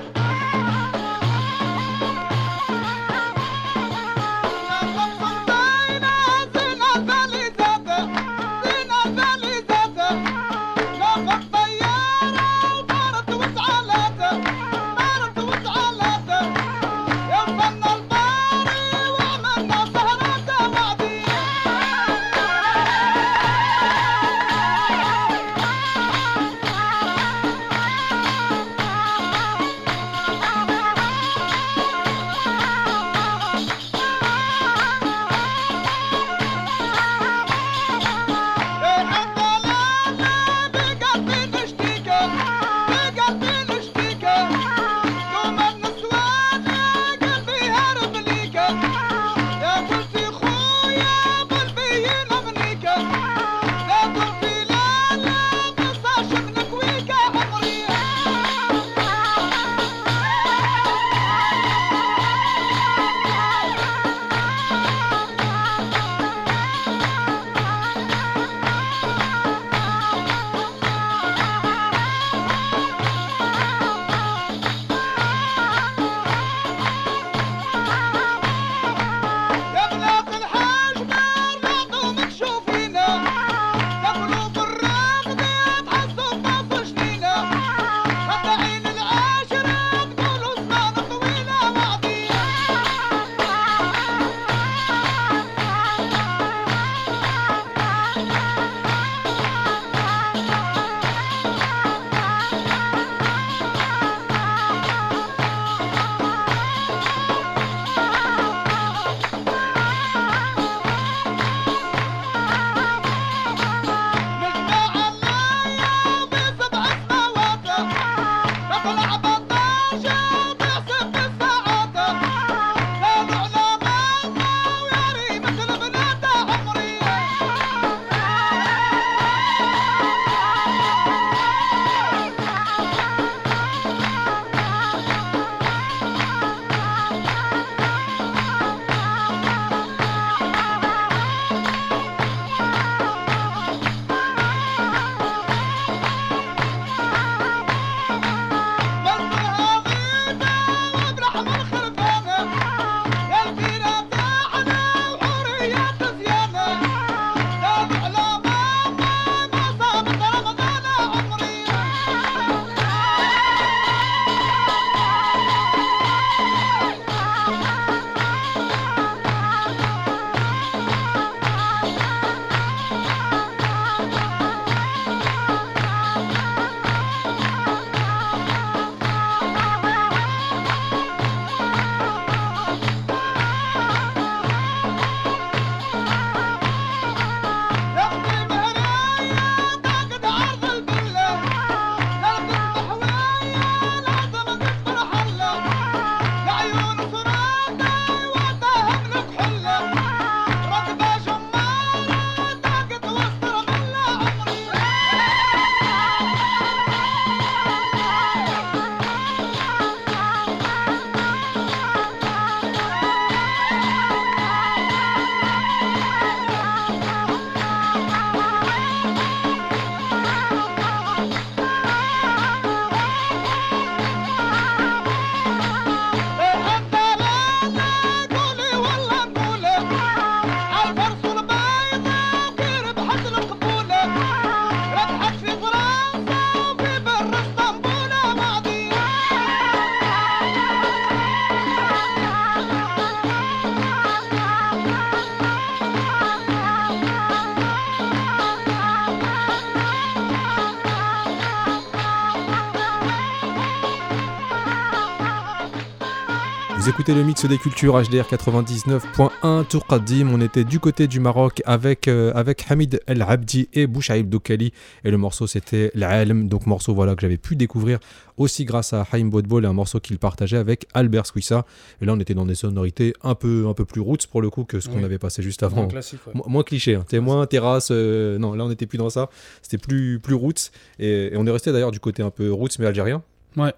Écoutez 257.07 257.19
le 257.19 257.23
mix 257.27 257.45
des 257.45 257.59
cultures 257.59 258.01
HDR 258.01 258.23
99.1 258.27 259.65
Tour 259.67 259.85
Qadim. 259.85 260.27
On 260.33 260.41
était 260.41 260.63
du 260.63 260.79
côté 260.79 261.05
du 261.05 261.19
Maroc 261.19 261.61
avec, 261.65 262.07
euh, 262.07 262.31
avec 262.33 262.65
Hamid 262.71 262.99
El 263.05 263.21
Abdi 263.21 263.69
et 263.73 263.85
Bouchaïb 263.85 264.27
Doukali. 264.27 264.73
Et 265.03 265.11
le 265.11 265.17
morceau 265.17 265.45
c'était 265.45 265.91
L'Alm. 265.93 266.47
Donc, 266.47 266.65
morceau 266.65 266.95
voilà, 266.95 267.13
que 267.13 267.21
j'avais 267.21 267.37
pu 267.37 267.55
découvrir 267.55 267.99
aussi 268.37 268.65
grâce 268.65 268.91
à 268.93 269.05
Haïm 269.11 269.29
Bodbol 269.29 269.65
et 269.65 269.67
un 269.67 269.73
morceau 269.73 269.99
qu'il 269.99 270.17
partageait 270.17 270.57
avec 270.57 270.87
Albert 270.95 271.27
Swissa. 271.27 271.65
Et 272.01 272.05
là, 272.05 272.13
on 272.13 272.19
était 272.19 272.33
dans 272.33 272.47
des 272.47 272.55
sonorités 272.55 273.13
un 273.21 273.35
peu, 273.35 273.67
un 273.69 273.73
peu 273.75 273.85
plus 273.85 274.01
roots 274.01 274.25
pour 274.31 274.41
le 274.41 274.49
coup 274.49 274.63
que 274.63 274.79
ce 274.79 274.89
qu'on 274.89 274.97
Oui. 274.97 275.03
avait 275.03 275.19
passé 275.19 275.43
juste 275.43 275.61
avant. 275.61 275.87
classique, 275.87 276.25
ouais. 276.25 276.33
Mo- 276.33 276.45
moins 276.47 276.63
cliché, 276.63 276.95
hein. 276.95 277.05
témoin, 277.07 277.45
terrasse, 277.45 277.89
euh, 277.91 278.39
non, 278.39 278.53
là 278.55 278.65
on 278.65 278.69
n'était 278.69 278.87
plus 278.87 278.97
dans 278.97 279.11
ça, 279.11 279.29
c'était 279.61 279.77
plus, 279.77 280.19
plus 280.19 280.33
roots, 280.33 280.71
et, 280.97 281.33
et 281.33 281.37
on 281.37 281.45
est 281.45 281.51
resté 281.51 281.71
d'ailleurs 281.71 281.91
du 281.91 281.99
côté 281.99 282.23
un 282.23 282.31
peu 282.31 282.51
roots 282.51 282.79
mais 282.79 282.87
algérien. 282.87 283.21
Ouais. 283.57 283.73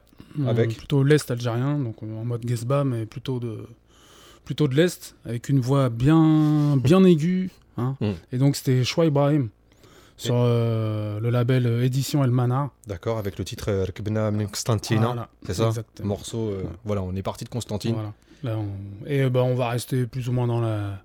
Avec 0.48 0.72
Euh, 0.72 0.76
Plutôt 0.76 1.04
l'Est 1.04 1.30
algérien, 1.32 1.78
donc 1.80 1.96
euh, 2.04 2.20
en 2.22 2.26
mode 2.26 2.48
Gesba, 2.48 2.84
mais 2.84 3.06
plutôt 3.06 3.40
de, 3.40 3.66
plutôt 4.46 4.68
de 4.68 4.76
l'Est, 4.76 5.16
avec 5.26 5.50
une 5.50 5.60
voix 5.60 5.90
bien, 5.90 6.78
bien 6.78 7.04
aiguë. 7.04 7.50
hein. 7.78 7.96
Mm. 8.02 8.12
Et 8.34 8.38
donc 8.38 8.56
c'était 8.56 8.84
Choix 8.84 9.06
Ibrahim 9.06 9.50
sur 10.18 10.36
euh, 10.36 11.20
le 11.20 11.30
label 11.30 11.66
euh, 11.68 11.84
Édition 11.86 12.24
El 12.24 12.32
Manar. 12.32 12.70
D'accord, 12.88 13.18
avec 13.20 13.38
le 13.40 13.46
titre 13.46 13.70
euh, 13.70 13.86
Rkbna 13.86 14.32
min 14.32 14.46
Constantine, 14.46 15.00
Voilà, 15.04 15.30
c'est 15.46 15.54
ça? 15.56 15.68
exactement. 15.68 16.08
Morceau, 16.10 16.50
Ouais. 16.50 16.64
voilà, 16.86 17.02
on 17.04 17.16
est 17.16 17.22
parti 17.24 17.44
de 17.46 17.50
Constantine. 17.50 17.94
Voilà. 17.94 18.14
Là, 18.44 18.58
on- 18.58 19.06
Et 19.08 19.30
ben 19.30 19.42
on 19.42 19.56
va 19.56 19.70
rester 19.70 20.06
plus 20.06 20.28
ou 20.30 20.32
moins 20.32 20.46
dans 20.48 20.62
la, 20.62 21.02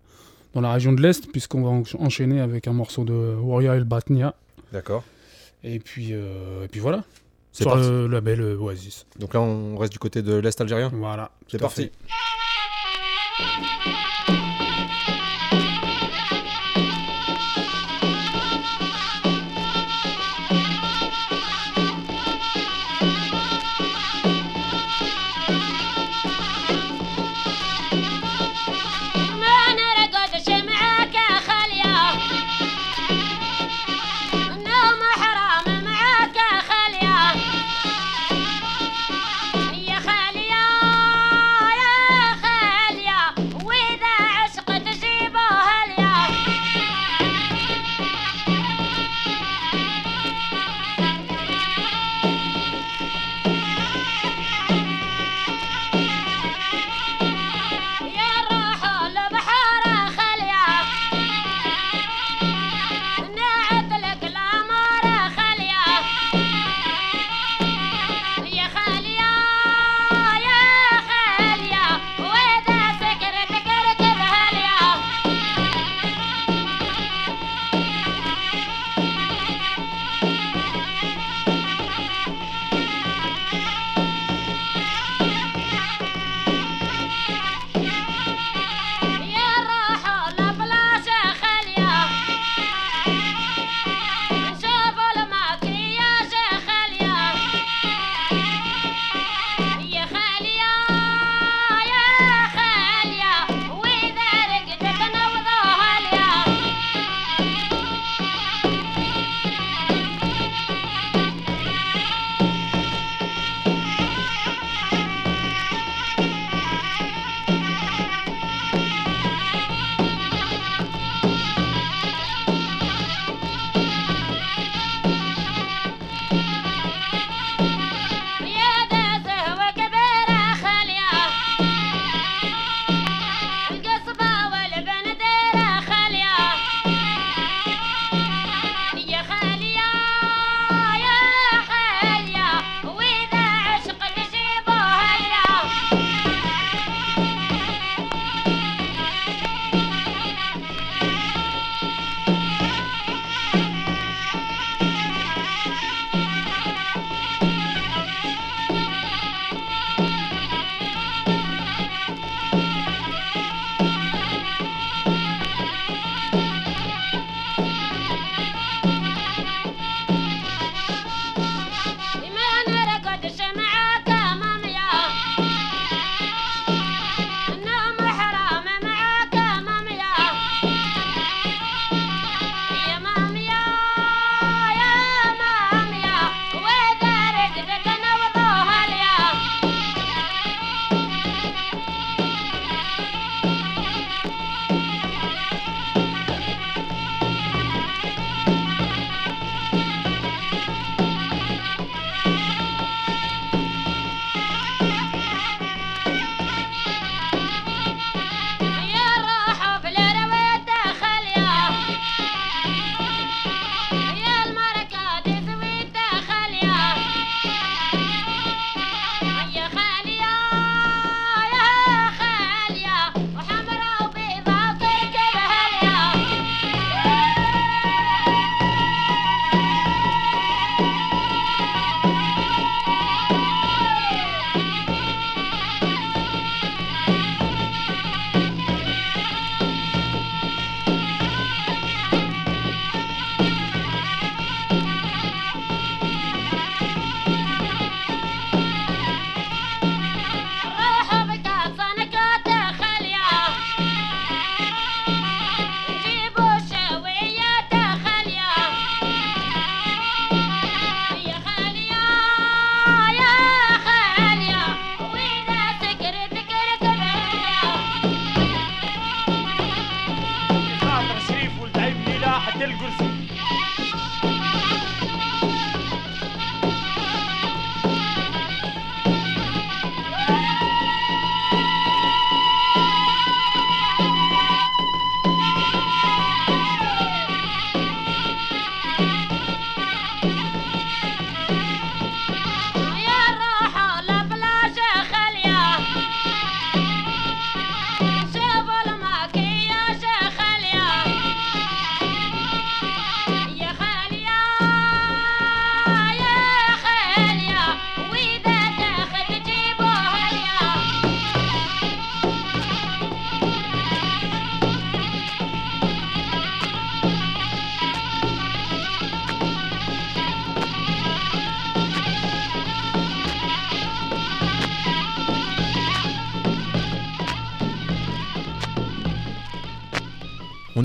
dans 0.54 0.60
la 0.60 0.72
région 0.72 0.92
de 0.92 1.00
l'Est, 1.00 1.30
puisqu'on 1.30 1.62
va 1.62 1.70
en- 1.70 1.82
enchaîner 2.04 2.40
avec 2.40 2.66
un 2.68 2.72
morceau 2.74 3.04
de 3.04 3.34
Warrior 3.40 3.74
El 3.74 3.84
Batnia. 3.84 4.34
D'accord, 4.72 5.04
Et 5.64 5.78
puis, 5.78 6.12
et 6.12 6.68
puis 6.70 6.80
voilà. 6.80 7.04
C'est 7.52 7.64
parti. 7.64 7.88
le 7.88 8.06
label 8.06 8.40
euh, 8.40 8.56
Oasis. 8.58 9.06
Donc 9.18 9.34
là 9.34 9.40
on 9.40 9.76
reste 9.76 9.92
du 9.92 9.98
côté 9.98 10.22
de 10.22 10.34
l'Est 10.34 10.60
algérien? 10.60 10.90
Voilà. 10.92 11.30
C'est 11.48 11.58
parti. 11.58 11.82
fait. 11.84 11.92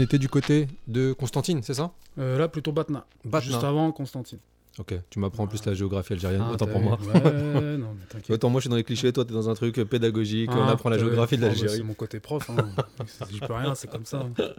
Était 0.07 0.17
du 0.19 0.29
côté 0.29 0.67
de 0.87 1.13
Constantine, 1.13 1.61
c'est 1.63 1.73
ça 1.75 1.91
Euh, 2.17 2.37
là, 2.39 2.47
plutôt 2.47 2.71
Batna. 2.71 3.05
Batna. 3.25 3.39
Juste 3.51 3.63
avant 3.63 3.91
Constantine. 3.91 4.39
Ok, 4.79 4.93
tu 5.09 5.17
m'apprends 5.17 5.43
en 5.45 5.47
plus 5.47 5.65
la 5.65 5.73
géographie 5.73 6.13
algérienne, 6.13 6.43
Ah, 6.45 6.51
autant 6.51 6.67
pour 6.67 6.79
moi. 6.79 6.99
Ouais, 7.01 7.77
non, 7.77 7.95
mais. 7.95 8.29
Autant 8.35 8.49
moi 8.51 8.59
je 8.59 8.65
suis 8.65 8.69
dans 8.69 8.75
les 8.75 8.83
clichés, 8.83 9.11
toi 9.11 9.25
t'es 9.25 9.33
dans 9.33 9.49
un 9.49 9.55
truc 9.55 9.75
pédagogique, 9.85 10.51
on 10.53 10.61
Ah, 10.61 10.69
apprend 10.73 10.89
la 10.89 10.99
géographie 10.99 11.35
de 11.35 11.41
Ah, 11.43 11.47
bah, 11.47 11.53
l'Algérie. 11.55 11.77
C'est 11.77 11.83
mon 11.83 11.95
côté 11.95 12.19
prof. 12.19 12.47
Hein. 12.51 12.57
J'y 13.31 13.39
peux 13.39 13.53
rien, 13.53 13.73
c'est 13.73 13.89
comme 13.89 14.05
ça. 14.05 14.19
hein. 14.37 14.49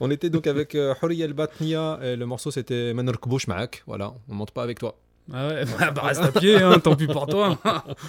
On 0.00 0.10
était 0.10 0.30
donc 0.30 0.46
avec 0.46 0.74
euh, 0.74 0.94
Hurriya 1.02 1.26
El 1.26 1.34
Batnia 1.34 1.98
et 2.02 2.16
le 2.16 2.24
morceau 2.24 2.50
c'était 2.50 2.94
Manarkbouch 2.94 3.48
Maak. 3.48 3.82
Voilà, 3.86 4.14
on 4.30 4.34
monte 4.34 4.52
pas 4.52 4.62
avec 4.62 4.78
toi. 4.78 4.96
Ah 5.32 5.48
ouais, 5.48 5.64
bah, 5.64 5.90
bah, 5.94 6.02
reste 6.02 6.20
à 6.22 6.32
pied, 6.32 6.56
hein, 6.56 6.78
tant 6.80 6.96
pis 6.96 7.06
pour 7.06 7.26
toi. 7.26 7.58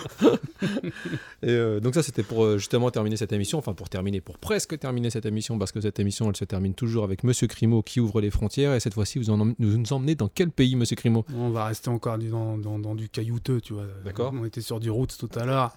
Et 1.44 1.50
euh, 1.50 1.80
donc 1.80 1.94
ça 1.96 2.04
c'était 2.04 2.24
pour 2.24 2.44
euh, 2.44 2.58
justement 2.58 2.90
terminer 2.92 3.18
cette 3.18 3.34
émission, 3.34 3.58
enfin 3.58 3.74
pour 3.74 3.90
terminer, 3.90 4.22
pour 4.22 4.38
presque 4.38 4.78
terminer 4.78 5.10
cette 5.10 5.26
émission, 5.26 5.58
parce 5.58 5.72
que 5.72 5.82
cette 5.82 6.00
émission 6.00 6.30
elle 6.30 6.36
se 6.36 6.46
termine 6.46 6.74
toujours 6.74 7.04
avec 7.04 7.24
Monsieur 7.24 7.48
Crimo 7.48 7.82
qui 7.82 8.00
ouvre 8.00 8.22
les 8.22 8.30
frontières. 8.32 8.74
Et 8.74 8.80
cette 8.80 8.94
fois-ci 8.94 9.20
vous, 9.20 9.30
en 9.30 9.40
em- 9.40 9.56
vous 9.60 9.78
nous 9.78 9.94
emmenez 9.94 10.16
dans 10.16 10.28
quel 10.28 10.52
pays 10.52 10.76
Monsieur 10.76 10.96
Crimo 10.96 11.26
On 11.36 11.50
va 11.50 11.66
rester 11.66 11.90
encore 11.90 12.18
dans, 12.18 12.58
dans, 12.58 12.80
dans 12.80 12.96
du 12.96 13.10
caillouteux, 13.10 13.62
tu 13.62 13.74
vois. 13.74 13.86
D'accord. 14.06 14.34
On 14.40 14.46
était 14.46 14.62
sur 14.62 14.80
du 14.80 14.90
route 14.90 15.16
tout 15.18 15.30
à 15.40 15.46
l'heure. 15.46 15.76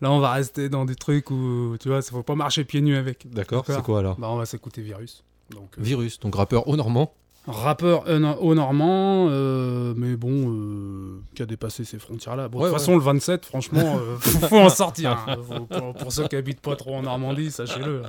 Là, 0.00 0.10
on 0.12 0.18
va 0.20 0.32
rester 0.32 0.68
dans 0.68 0.84
des 0.86 0.94
trucs 0.94 1.30
où, 1.30 1.76
tu 1.78 1.88
vois, 1.88 1.98
il 1.98 2.02
faut 2.02 2.22
pas 2.22 2.34
marcher 2.34 2.64
pieds 2.64 2.80
nus 2.80 2.96
avec. 2.96 3.30
D'accord, 3.30 3.64
c'est 3.66 3.82
quoi 3.82 3.98
alors? 3.98 4.16
Bah, 4.18 4.28
on 4.30 4.36
va 4.36 4.46
s'écouter 4.46 4.80
Virus. 4.80 5.24
Donc, 5.50 5.70
euh, 5.78 5.82
Virus, 5.82 6.18
donc 6.20 6.34
rappeur 6.36 6.68
au 6.68 6.76
normand. 6.76 7.12
Rappeur 7.46 8.04
au 8.42 8.54
normand, 8.54 9.28
euh, 9.30 9.94
mais 9.96 10.16
bon, 10.16 10.50
euh, 10.50 11.20
qui 11.34 11.42
a 11.42 11.46
dépassé 11.46 11.84
ces 11.84 11.98
frontières-là. 11.98 12.48
Bon, 12.48 12.58
de 12.60 12.64
toute 12.64 12.72
ouais. 12.72 12.78
façon, 12.78 12.94
le 12.96 13.02
27, 13.02 13.46
franchement, 13.46 13.98
euh, 13.98 14.16
faut, 14.20 14.46
faut 14.46 14.58
en 14.58 14.68
sortir. 14.68 15.12
hein. 15.26 15.36
Faut- 15.48 15.64
pour, 15.66 15.94
pour 15.94 16.12
ceux 16.12 16.28
qui 16.28 16.36
habitent 16.36 16.60
pas 16.60 16.76
trop 16.76 16.94
en 16.94 17.02
Normandie, 17.02 17.50
sachez-le. 17.50 18.02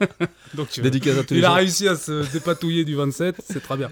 Donc, 0.54 0.68
euh, 0.78 0.82
Dédicace 0.82 1.18
à 1.18 1.24
tous 1.24 1.34
les 1.34 1.40
il 1.40 1.44
a 1.44 1.48
gens. 1.48 1.54
réussi 1.54 1.88
à 1.88 1.94
se 1.96 2.30
dépatouiller 2.32 2.84
du 2.84 2.94
27, 2.96 3.36
c'est 3.48 3.62
très 3.62 3.76
bien. 3.76 3.90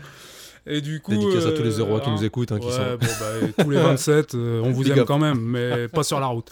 Et 0.66 0.80
du 0.80 1.00
coup, 1.00 1.12
Dédicace 1.12 1.46
à 1.46 1.52
tous 1.52 1.62
les 1.62 1.70
Zérois 1.72 2.00
qui 2.00 2.10
hein, 2.10 2.14
nous 2.16 2.24
écoutent, 2.24 2.52
hein, 2.52 2.58
qui 2.58 2.66
ouais, 2.66 2.72
sont- 2.72 2.96
bon, 2.98 3.06
bah, 3.20 3.64
tous 3.64 3.70
les 3.70 3.78
27, 3.78 4.34
euh, 4.34 4.60
on 4.64 4.70
vous 4.72 4.90
aime 4.90 4.98
up. 5.00 5.06
quand 5.06 5.18
même, 5.18 5.38
mais 5.40 5.88
pas 5.88 6.02
sur 6.02 6.18
la 6.20 6.26
route. 6.26 6.50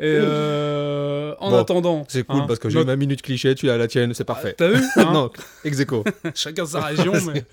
Et 0.00 0.04
euh, 0.06 1.34
en 1.40 1.50
Bon, 1.50 1.58
attendant, 1.58 2.04
C'est 2.08 2.22
cool 2.24 2.40
hein, 2.40 2.44
parce 2.46 2.58
que 2.60 2.68
j'ai 2.68 2.76
notre- 2.78 2.86
ma 2.86 2.96
minute 2.96 3.20
cliché, 3.22 3.54
tu 3.54 3.68
as 3.70 3.76
la 3.76 3.88
tienne, 3.88 4.14
c'est 4.14 4.24
parfait. 4.24 4.54
T'as 4.56 4.68
vu 4.68 4.82
hein 4.96 5.12
non, 5.12 5.30
ex 5.64 5.80
aequo. 5.80 6.04
Chacun 6.34 6.66
sa 6.66 6.80
région, 6.82 7.12
mais 7.26 7.44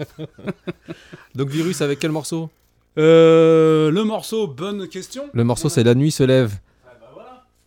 Donc 1.34 1.50
Virus 1.50 1.82
avec 1.82 2.00
quel 2.00 2.12
morceau 2.12 2.50
Euh, 2.98 3.92
le 3.92 4.04
morceau, 4.04 4.48
bonne 4.48 4.88
question. 4.88 5.30
Le 5.34 5.44
morceau 5.44 5.70
c'est 5.70 5.84
La 5.84 5.96
nuit 5.96 6.12
se 6.12 6.24
lève. 6.24 6.54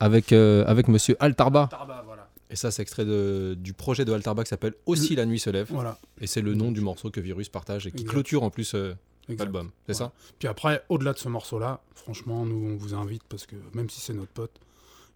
Avec, 0.01 0.33
euh, 0.33 0.65
avec 0.69 0.87
monsieur 0.87 1.17
Altarba. 1.19 1.67
Tarba, 1.69 2.03
voilà. 2.07 2.29
Et 2.51 2.55
ça, 2.57 2.71
c'est 2.71 2.83
extrait 2.83 3.05
de, 3.05 3.57
du 3.59 3.73
projet 3.73 4.05
de 4.05 4.13
Altarba 4.13 4.45
qui 4.45 4.49
s'appelle 4.49 4.75
Aussi 4.87 5.17
La 5.17 5.27
nuit 5.27 5.41
se 5.41 5.51
lève. 5.51 5.67
Voilà. 5.71 5.99
Et 6.21 6.29
c'est 6.29 6.41
le 6.41 6.55
nom 6.55 6.71
du 6.71 6.81
morceau 6.81 7.11
que 7.11 7.19
Virus 7.21 7.49
partage 7.49 7.89
et 7.89 7.91
qui 7.91 8.03
Exact. 8.03 8.11
clôture 8.13 8.43
en 8.45 8.51
plus 8.51 8.75
euh, 8.77 8.95
l'album. 9.29 9.71
C'est 9.89 9.97
Voilà. 9.97 10.13
ça 10.13 10.33
Puis 10.39 10.47
après, 10.47 10.85
au-delà 10.89 11.15
de 11.15 11.19
ce 11.19 11.29
morceau-là, 11.29 11.81
franchement, 11.97 12.47
nous, 12.47 12.75
on 12.75 12.77
vous 12.77 12.95
invite 12.95 13.23
parce 13.29 13.45
que 13.45 13.57
même 13.75 13.91
si 13.91 14.01
c'est 14.01 14.15
notre 14.15 14.31
pote, 14.31 14.53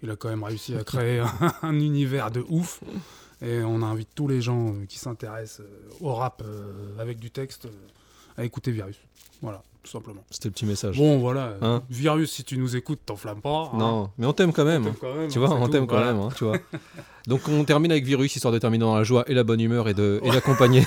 il 0.03 0.11
a 0.11 0.17
quand 0.17 0.29
même 0.29 0.43
réussi 0.45 0.75
à 0.75 0.85
créer 0.85 1.21
un, 1.21 1.31
un 1.63 1.75
univers 1.81 2.31
de 2.31 2.45
ouf. 2.49 2.81
Et 3.45 3.61
on 3.65 3.83
invite 3.83 4.09
tous 4.15 4.29
les 4.29 4.41
gens 4.41 4.69
euh, 4.69 4.85
qui 4.89 4.99
s'intéressent 5.01 5.61
euh, 5.67 5.89
au 6.01 6.15
rap 6.15 6.43
euh, 6.47 6.73
avec 7.01 7.19
du 7.19 7.31
texte 7.33 7.67
à 8.37 8.45
écouter 8.45 8.71
Virus. 8.71 8.97
Voilà, 9.41 9.63
tout 9.83 9.91
simplement. 9.91 10.25
C'était 10.31 10.49
le 10.49 10.53
petit 10.53 10.65
message. 10.65 10.97
Bon, 10.97 11.19
voilà. 11.19 11.57
Hein 11.61 11.83
Virus, 11.91 12.31
si 12.31 12.45
tu 12.45 12.57
nous 12.57 12.77
écoutes, 12.77 13.01
t'enflamme 13.05 13.41
pas. 13.41 13.71
hein. 13.75 13.77
Non, 13.79 14.11
mais 14.17 14.27
on 14.27 14.33
t'aime 14.33 14.53
quand 14.53 14.65
même. 14.65 14.95
Quand 15.01 15.27
tu 15.29 15.41
vois, 15.41 15.51
on 15.55 15.69
t'aime 15.69 15.89
quand 15.89 15.97
voilà. 15.97 16.13
même, 16.13 16.23
hein, 16.23 16.29
tu 16.37 16.45
vois. 16.45 16.57
Donc 17.27 17.49
on 17.49 17.65
termine 17.65 17.91
avec 17.91 18.05
Virus, 18.05 18.35
histoire 18.37 18.53
de 18.55 18.59
terminer 18.61 18.83
dans 18.85 18.95
la 18.97 19.03
joie 19.03 19.25
et 19.29 19.35
la 19.35 19.43
bonne 19.43 19.61
humeur 19.61 19.89
et 19.89 19.95
de 19.95 20.21
et 20.23 20.31
d'accompagner. 20.33 20.85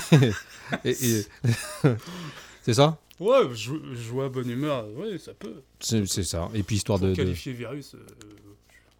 et, 0.86 0.94
c'est 2.62 2.74
ça? 2.74 2.98
Ouais, 3.20 3.42
joie, 3.54 4.28
bonne 4.28 4.50
humeur, 4.50 4.86
ouais, 4.96 5.18
ça 5.18 5.32
peut. 5.34 5.62
C'est 5.80 6.06
ça. 6.22 6.48
Et 6.54 6.62
puis 6.62 6.76
histoire 6.76 6.98
Pour 6.98 7.08
de, 7.08 7.12
de- 7.12 7.16
qualifier 7.16 7.52
Virus. 7.52 7.94
euh, 7.94 7.98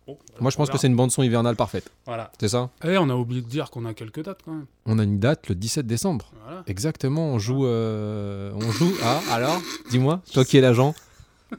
bon, 0.06 0.18
Moi 0.40 0.50
je 0.50 0.56
pense 0.56 0.70
que 0.70 0.78
c'est 0.78 0.86
une 0.86 0.96
bande 0.96 1.10
son 1.10 1.22
hivernale 1.22 1.56
parfaite. 1.56 1.90
Voilà. 2.06 2.30
C'est 2.40 2.48
ça 2.48 2.70
Eh, 2.84 2.96
on 2.98 3.08
a 3.10 3.14
oublié 3.14 3.42
de 3.42 3.48
dire 3.48 3.70
qu'on 3.70 3.84
a 3.84 3.94
quelques 3.94 4.22
dates 4.22 4.40
quand 4.44 4.52
même. 4.52 4.66
On 4.86 4.98
a 4.98 5.02
une 5.04 5.18
date 5.18 5.48
le 5.48 5.54
17 5.54 5.86
décembre. 5.86 6.30
Voilà. 6.44 6.62
Exactement, 6.66 7.28
on 7.28 7.38
joue. 7.38 7.66
euh, 7.66 8.52
on 8.54 8.70
joue. 8.70 8.92
Ah, 9.02 9.20
alors 9.32 9.60
Dis-moi, 9.90 10.22
toi 10.32 10.44
qui 10.44 10.56
es 10.58 10.60
l'agent. 10.60 10.94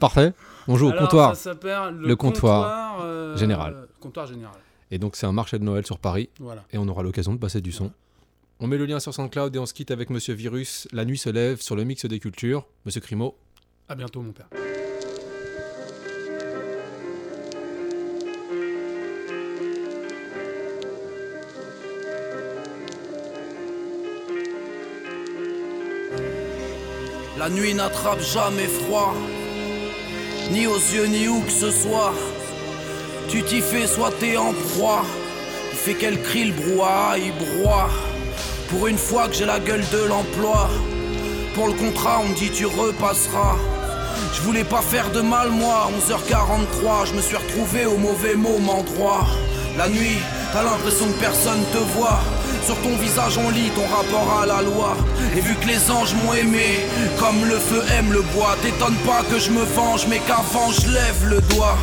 Parfait. 0.00 0.32
On 0.66 0.76
joue 0.76 0.88
au 0.88 0.92
comptoir. 0.92 1.34
ça 1.36 1.52
s'appelle 1.52 1.94
le, 1.94 2.08
Le 2.08 2.16
comptoir 2.16 3.00
euh, 3.02 3.36
général. 3.36 3.88
Comptoir 4.00 4.26
général. 4.26 4.54
Et 4.90 4.98
donc 4.98 5.16
c'est 5.16 5.26
un 5.26 5.32
marché 5.32 5.58
de 5.58 5.64
Noël 5.64 5.84
sur 5.86 5.98
Paris. 5.98 6.28
Voilà. 6.40 6.64
Et 6.72 6.78
on 6.78 6.86
aura 6.88 7.02
l'occasion 7.02 7.32
de 7.32 7.38
passer 7.38 7.60
du 7.60 7.72
son. 7.72 7.90
On 8.60 8.66
met 8.66 8.76
le 8.76 8.86
lien 8.86 8.98
sur 9.00 9.14
SoundCloud 9.14 9.54
et 9.54 9.58
on 9.58 9.66
se 9.66 9.72
quitte 9.74 9.90
avec 9.90 10.10
Monsieur 10.10 10.34
Virus. 10.34 10.88
La 10.92 11.04
nuit 11.04 11.16
se 11.18 11.30
lève 11.30 11.60
sur 11.60 11.76
le 11.76 11.84
mix 11.84 12.04
des 12.06 12.18
cultures. 12.18 12.66
Monsieur 12.86 13.00
Crimo. 13.00 13.36
À 13.88 13.94
bientôt, 13.94 14.20
mon 14.20 14.32
père. 14.32 14.48
La 27.38 27.48
nuit 27.48 27.72
n'attrape 27.72 28.20
jamais 28.20 28.66
froid, 28.66 29.14
ni 30.50 30.66
aux 30.66 30.74
yeux 30.74 31.06
ni 31.06 31.28
où 31.28 31.40
que 31.42 31.52
ce 31.52 31.70
soit. 31.70 32.12
Tu 33.28 33.44
t'y 33.44 33.60
fais, 33.60 33.86
soit 33.86 34.10
t'es 34.18 34.36
en 34.36 34.52
proie. 34.52 35.04
Il 35.70 35.78
fait 35.78 35.94
qu'elle 35.94 36.20
crie 36.20 36.46
le 36.46 36.52
brouhaha, 36.52 37.16
il 37.16 37.32
broie. 37.32 37.90
Pour 38.68 38.88
une 38.88 38.98
fois 38.98 39.28
que 39.28 39.34
j'ai 39.34 39.44
la 39.44 39.60
gueule 39.60 39.84
de 39.92 40.02
l'emploi. 40.08 40.68
Pour 41.54 41.68
le 41.68 41.74
contrat, 41.74 42.22
on 42.24 42.28
me 42.28 42.34
dit 42.34 42.50
tu 42.50 42.66
repasseras. 42.66 43.54
Je 44.34 44.40
voulais 44.40 44.64
pas 44.64 44.82
faire 44.82 45.08
de 45.12 45.20
mal, 45.20 45.50
moi. 45.50 45.92
11h43, 45.96 47.06
je 47.06 47.14
me 47.14 47.20
suis 47.20 47.36
retrouvé 47.36 47.86
au 47.86 47.98
mauvais 47.98 48.34
moment 48.34 48.82
droit. 48.82 49.24
La 49.76 49.88
nuit, 49.88 50.18
t'as 50.52 50.64
l'impression 50.64 51.06
que 51.06 51.20
personne 51.20 51.62
te 51.72 51.78
voit. 51.96 52.18
Sur 52.68 52.76
ton 52.82 52.96
visage, 52.96 53.38
on 53.38 53.48
lit 53.48 53.70
ton 53.74 53.86
rapport 53.86 54.40
à 54.42 54.44
la 54.44 54.60
loi. 54.60 54.94
Et 55.34 55.40
vu 55.40 55.54
que 55.54 55.66
les 55.66 55.90
anges 55.90 56.14
m'ont 56.16 56.34
aimé, 56.34 56.84
comme 57.18 57.42
le 57.46 57.58
feu 57.58 57.82
aime 57.98 58.12
le 58.12 58.20
bois, 58.20 58.58
t'étonne 58.60 58.96
pas 59.06 59.22
que 59.22 59.38
je 59.38 59.50
me 59.50 59.62
venge, 59.62 60.06
mais 60.06 60.18
qu'avant 60.18 60.70
je 60.70 60.86
lève 60.90 61.28
le 61.30 61.40
doigt. 61.54 61.78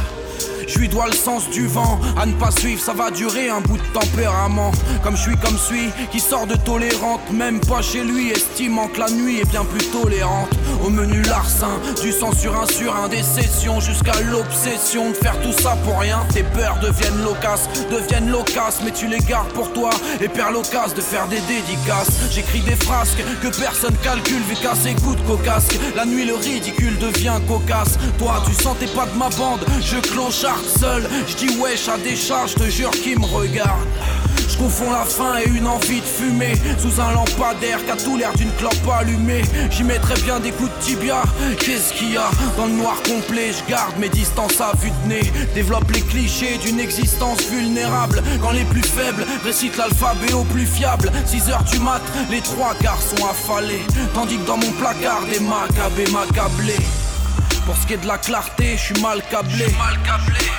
Je 0.75 0.81
lui 0.81 0.89
dois 0.89 1.05
le 1.07 1.13
sens 1.13 1.49
du 1.49 1.67
vent, 1.67 2.01
à 2.21 2.25
ne 2.25 2.33
pas 2.33 2.51
suivre, 2.51 2.81
ça 2.81 2.91
va 2.91 3.09
durer 3.09 3.47
un 3.47 3.61
bout 3.61 3.77
de 3.77 3.87
tempérament. 3.93 4.71
Comme 5.03 5.15
je 5.15 5.21
suis 5.21 5.37
comme 5.37 5.57
suis, 5.57 5.89
qui 6.11 6.19
sort 6.19 6.47
de 6.47 6.55
tolérante, 6.55 7.21
même 7.31 7.61
pas 7.61 7.81
chez 7.81 8.03
lui, 8.03 8.29
estimant 8.29 8.89
que 8.89 8.99
la 8.99 9.09
nuit 9.09 9.39
est 9.39 9.49
bien 9.49 9.63
plus 9.63 9.85
tolérante. 9.91 10.49
Au 10.85 10.89
menu 10.89 11.21
larcin, 11.21 11.79
du 12.01 12.11
sang 12.11 12.33
sur 12.33 12.59
un 12.59 12.65
sur 12.65 12.93
un, 12.93 13.07
des 13.07 13.23
sessions 13.23 13.79
jusqu'à 13.79 14.19
l'obsession 14.29 15.11
de 15.11 15.15
faire 15.15 15.39
tout 15.41 15.53
ça 15.53 15.77
pour 15.85 15.97
rien. 15.97 16.19
Tes 16.33 16.43
peurs 16.43 16.77
deviennent 16.81 17.23
loquaces, 17.23 17.69
deviennent 17.89 18.29
loquaces, 18.29 18.81
mais 18.83 18.91
tu 18.91 19.07
les 19.07 19.19
gardes 19.19 19.53
pour 19.53 19.71
toi 19.71 19.91
et 20.19 20.27
perds 20.27 20.51
l'occasion 20.51 20.65
de 20.93 21.01
faire 21.01 21.27
des 21.29 21.39
dédicaces. 21.47 22.11
J'écris 22.31 22.59
des 22.59 22.75
frasques 22.75 23.23
que 23.41 23.47
personne 23.47 23.95
calcule 24.03 24.41
vu 24.41 24.55
qu'à 24.55 24.75
ses 24.75 24.93
coups 24.95 25.15
de 25.15 25.27
cocasque. 25.27 25.79
La 25.95 26.05
nuit, 26.05 26.25
le 26.25 26.35
ridicule 26.35 26.97
devient 26.99 27.39
cocasse. 27.47 27.97
Toi, 28.19 28.43
tu 28.45 28.61
sentais 28.61 28.87
pas 28.87 29.05
de 29.05 29.17
ma 29.17 29.29
bande, 29.29 29.65
je 29.81 29.97
clochard 29.99 30.64
seul. 30.67 31.07
Je 31.27 31.35
dis 31.35 31.57
wesh 31.59 31.87
à 31.87 31.97
des 31.97 32.15
chats, 32.15 32.47
je 32.47 32.55
te 32.55 32.69
jure 32.69 32.91
qu'ils 32.91 33.19
me 33.19 33.25
regardent. 33.25 33.87
Je 34.47 34.57
confonds 34.57 34.91
la 34.91 35.03
faim 35.03 35.33
et 35.43 35.49
une 35.49 35.67
envie 35.67 35.99
de 35.99 36.05
fumer. 36.05 36.53
Sous 36.77 37.01
un 37.01 37.11
lampadaire 37.11 37.83
qui 37.83 37.91
a 37.91 37.95
tout 37.95 38.15
l'air 38.15 38.31
d'une 38.33 38.51
clope 38.53 38.75
allumée. 38.99 39.41
J'y 39.71 39.83
mettrais 39.83 40.19
bien 40.21 40.39
des 40.39 40.51
coups 40.51 40.69
de 40.69 40.83
tibia. 40.83 41.23
Qu'est-ce 41.59 41.93
qu'il 41.93 42.13
y 42.13 42.17
a 42.17 42.29
Dans 42.55 42.65
le 42.67 42.73
noir 42.73 42.95
complet? 43.03 43.51
Je 43.51 43.69
garde 43.69 43.97
mes 43.97 44.09
distances 44.09 44.61
à 44.61 44.71
vue 44.77 44.91
de 45.03 45.09
nez. 45.09 45.31
Développe 45.53 45.91
les 45.91 46.01
clichés 46.01 46.57
d'une 46.57 46.79
existence 46.79 47.41
vulnérable. 47.49 48.21
Quand 48.41 48.51
les 48.51 48.65
plus 48.65 48.83
faibles 48.83 49.25
récitent 49.43 49.77
l'alphabet 49.77 50.33
au 50.33 50.43
plus 50.43 50.65
fiable. 50.65 51.11
6 51.25 51.49
heures 51.49 51.63
du 51.63 51.79
mat, 51.79 52.01
les 52.29 52.41
trois 52.41 52.75
quarts 52.75 53.01
sont 53.01 53.25
affalés. 53.25 53.83
Tandis 54.13 54.37
que 54.37 54.47
dans 54.47 54.57
mon 54.57 54.71
placard 54.73 55.23
des 55.25 55.39
macabées 55.39 56.11
m'accablaient 56.11 56.75
pour 57.65 57.75
ce 57.75 57.87
qui 57.87 57.93
est 57.93 57.97
de 57.97 58.07
la 58.07 58.17
clarté, 58.17 58.77
je 58.77 58.93
suis 58.93 59.01
mal 59.01 59.21
câblé. 59.29 59.65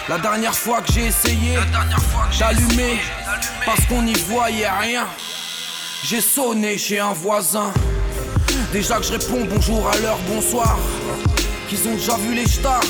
La 0.08 0.18
dernière 0.18 0.54
fois 0.54 0.80
que 0.82 0.92
j'ai 0.92 1.06
essayé 1.06 1.56
d'allumer, 2.38 2.98
parce 3.64 3.84
qu'on 3.86 4.02
n'y 4.02 4.14
voyait 4.14 4.68
rien, 4.68 5.06
j'ai 6.04 6.20
sonné 6.20 6.76
chez 6.78 6.98
un 6.98 7.12
voisin. 7.12 7.72
Déjà 8.72 8.96
que 8.98 9.04
je 9.04 9.12
réponds 9.12 9.46
bonjour 9.48 9.88
à 9.88 9.96
leur 9.98 10.18
bonsoir, 10.28 10.76
qu'ils 11.68 11.86
ont 11.88 11.94
déjà 11.94 12.16
vu 12.16 12.34
les 12.34 12.46
stars 12.46 12.80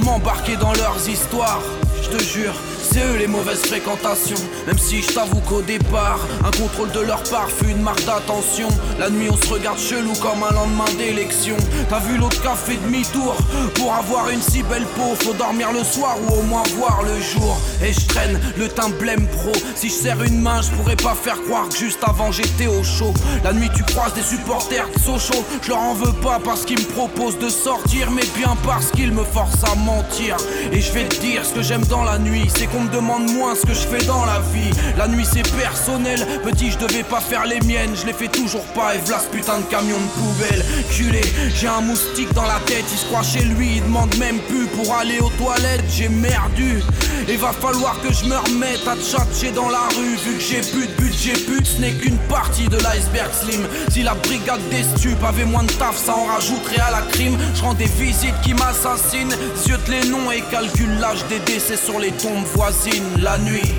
m'embarquer 0.00 0.56
dans 0.56 0.72
leurs 0.72 1.08
histoires. 1.08 1.62
Je 2.02 2.16
te 2.16 2.22
jure, 2.22 2.54
c'est 2.94 3.18
les 3.18 3.26
mauvaises 3.26 3.64
fréquentations. 3.66 4.38
Même 4.66 4.78
si 4.78 5.02
je 5.02 5.12
t'avoue 5.12 5.40
qu'au 5.40 5.62
départ, 5.62 6.20
un 6.44 6.50
contrôle 6.52 6.92
de 6.92 7.00
leur 7.00 7.22
part 7.24 7.48
fut 7.50 7.70
une 7.70 7.82
marque 7.82 8.04
d'attention. 8.04 8.68
La 9.00 9.10
nuit, 9.10 9.28
on 9.30 9.36
se 9.36 9.52
regarde 9.52 9.78
chelou 9.78 10.12
comme 10.14 10.44
un 10.48 10.54
lendemain 10.54 10.90
d'élection. 10.96 11.56
T'as 11.88 11.98
vu 12.00 12.16
l'autre 12.18 12.40
café 12.40 12.76
demi-tour? 12.84 13.34
Pour 13.74 13.92
avoir 13.94 14.30
une 14.30 14.40
si 14.40 14.62
belle 14.62 14.86
peau, 14.96 15.14
faut 15.20 15.32
dormir 15.32 15.72
le 15.72 15.82
soir 15.82 16.16
ou 16.22 16.34
au 16.34 16.42
moins 16.42 16.62
voir 16.76 17.02
le 17.02 17.20
jour. 17.20 17.58
Et 17.82 17.92
je 17.92 18.06
traîne 18.06 18.40
le 18.56 18.68
teint 18.68 18.90
blême 18.90 19.26
pro. 19.26 19.52
Si 19.74 19.88
je 19.88 19.94
serre 19.94 20.22
une 20.22 20.40
main, 20.40 20.62
je 20.62 20.70
pourrais 20.70 20.96
pas 20.96 21.14
faire 21.14 21.42
croire 21.42 21.68
que 21.68 21.76
juste 21.76 22.02
avant 22.06 22.30
j'étais 22.30 22.68
au 22.68 22.84
chaud. 22.84 23.12
La 23.42 23.52
nuit, 23.52 23.70
tu 23.74 23.82
croises 23.82 24.14
des 24.14 24.22
supporters 24.22 24.86
de 24.94 25.00
Sochaux. 25.00 25.44
Je 25.62 25.70
leur 25.70 25.80
en 25.80 25.94
veux 25.94 26.12
pas 26.12 26.38
parce 26.44 26.64
qu'ils 26.64 26.78
me 26.78 26.92
proposent 26.92 27.38
de 27.38 27.48
sortir, 27.48 28.10
mais 28.12 28.26
bien 28.36 28.56
parce 28.64 28.90
qu'ils 28.92 29.12
me 29.12 29.24
forcent 29.24 29.64
à 29.64 29.74
mentir. 29.74 30.36
Et 30.70 30.80
je 30.80 30.92
vais 30.92 31.08
te 31.08 31.16
dire 31.20 31.44
ce 31.44 31.54
que 31.54 31.62
j'aime 31.62 31.84
dans 31.86 32.04
la 32.04 32.18
nuit, 32.18 32.48
c'est 32.54 32.66
qu'on 32.66 32.83
me 32.84 32.92
demande 32.92 33.30
moins 33.32 33.54
ce 33.54 33.62
que 33.62 33.74
je 33.74 33.86
fais 33.86 34.04
dans 34.04 34.24
la 34.24 34.40
vie. 34.52 34.70
La 34.96 35.08
nuit 35.08 35.26
c'est 35.30 35.48
personnel, 35.56 36.26
petit 36.42 36.70
je 36.70 36.78
devais 36.78 37.02
pas 37.02 37.20
faire 37.20 37.44
les 37.46 37.60
miennes, 37.60 37.94
je 37.94 38.06
les 38.06 38.12
fais 38.12 38.28
toujours 38.28 38.64
pas 38.74 38.94
et 38.94 38.98
v'là 38.98 39.18
ce 39.18 39.36
putain 39.36 39.58
de 39.58 39.64
camion 39.64 39.96
de 39.96 40.20
poubelle. 40.20 40.64
Culé, 40.90 41.22
j'ai 41.54 41.68
un 41.68 41.80
moustique 41.80 42.32
dans 42.34 42.46
la 42.46 42.60
tête, 42.66 42.84
il 42.90 42.98
se 42.98 43.06
croit 43.06 43.22
chez 43.22 43.44
lui, 43.44 43.76
il 43.76 43.82
demande 43.82 44.14
même 44.16 44.38
plus 44.40 44.66
pour 44.66 44.94
aller 44.94 45.18
aux 45.20 45.30
toilettes, 45.30 45.84
j'ai 45.88 46.08
merdu. 46.08 46.82
Et 47.28 47.36
va 47.36 47.52
falloir 47.52 47.98
que 48.02 48.12
je 48.12 48.26
me 48.26 48.36
remette 48.36 48.86
à 48.86 48.96
tchatcher 48.96 49.50
dans 49.52 49.70
la 49.70 49.88
rue, 49.96 50.16
vu 50.16 50.34
que 50.34 50.42
j'ai 50.42 50.60
plus 50.60 50.86
de 50.86 50.92
budget, 50.92 51.32
but, 51.48 51.66
ce 51.66 51.80
n'est 51.80 51.92
qu'une 51.92 52.18
partie 52.28 52.68
de 52.68 52.76
l'iceberg 52.76 53.30
slim. 53.32 53.66
Si 53.88 54.02
la 54.02 54.14
brigade 54.14 54.60
des 54.68 54.82
stupes 54.82 55.24
avait 55.24 55.46
moins 55.46 55.62
de 55.62 55.72
taf, 55.72 55.96
ça 55.96 56.14
en 56.14 56.26
rajouterait 56.26 56.80
à 56.80 56.90
la 56.90 57.02
crime. 57.12 57.38
Je 57.54 57.62
rends 57.62 57.74
des 57.74 57.86
visites 57.98 58.38
qui 58.42 58.52
m'assassinent, 58.52 59.34
ziote 59.56 59.88
les 59.88 60.06
noms 60.08 60.30
et 60.30 60.42
calcule 60.50 60.98
l'âge 61.00 61.24
des 61.30 61.38
décès 61.40 61.76
sur 61.76 61.98
les 61.98 62.12
tombes 62.12 62.44
voisines 62.54 62.73
la 63.18 63.38
nuit. 63.38 63.72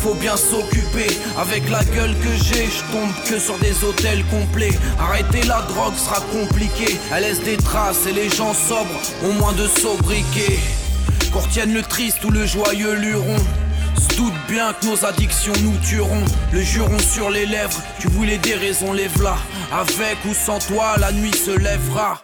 Faut 0.00 0.14
bien 0.14 0.36
s'occuper 0.36 1.06
avec 1.38 1.68
la 1.70 1.84
gueule 1.84 2.14
que 2.18 2.32
j'ai, 2.44 2.66
je 2.66 2.92
tombe 2.92 3.12
que 3.28 3.38
sur 3.38 3.56
des 3.58 3.84
hôtels 3.84 4.24
complets. 4.24 4.76
Arrêter 4.98 5.42
la 5.46 5.62
drogue 5.62 5.94
sera 5.96 6.20
compliqué, 6.32 6.98
elle 7.12 7.22
laisse 7.22 7.42
des 7.42 7.56
traces 7.56 8.06
et 8.06 8.12
les 8.12 8.28
gens 8.28 8.54
sobres 8.54 9.00
ont 9.24 9.32
moins 9.34 9.52
de 9.52 9.66
sobriquet. 9.68 10.58
Qu'on 11.32 11.40
retienne 11.40 11.72
le 11.72 11.82
triste 11.82 12.24
ou 12.24 12.30
le 12.30 12.44
joyeux 12.44 12.94
luron. 12.94 13.36
Se 13.96 14.16
doute 14.16 14.34
bien 14.48 14.72
que 14.72 14.86
nos 14.86 15.04
addictions 15.04 15.52
nous 15.62 15.78
tueront. 15.78 16.24
Le 16.52 16.60
juron 16.62 16.98
sur 16.98 17.30
les 17.30 17.46
lèvres, 17.46 17.80
tu 18.00 18.08
voulais 18.08 18.38
des 18.38 18.54
raisons, 18.54 18.92
lève-la. 18.92 19.36
Avec 19.72 20.18
ou 20.28 20.34
sans 20.34 20.58
toi, 20.58 20.96
la 20.98 21.12
nuit 21.12 21.34
se 21.34 21.52
lèvera. 21.56 22.20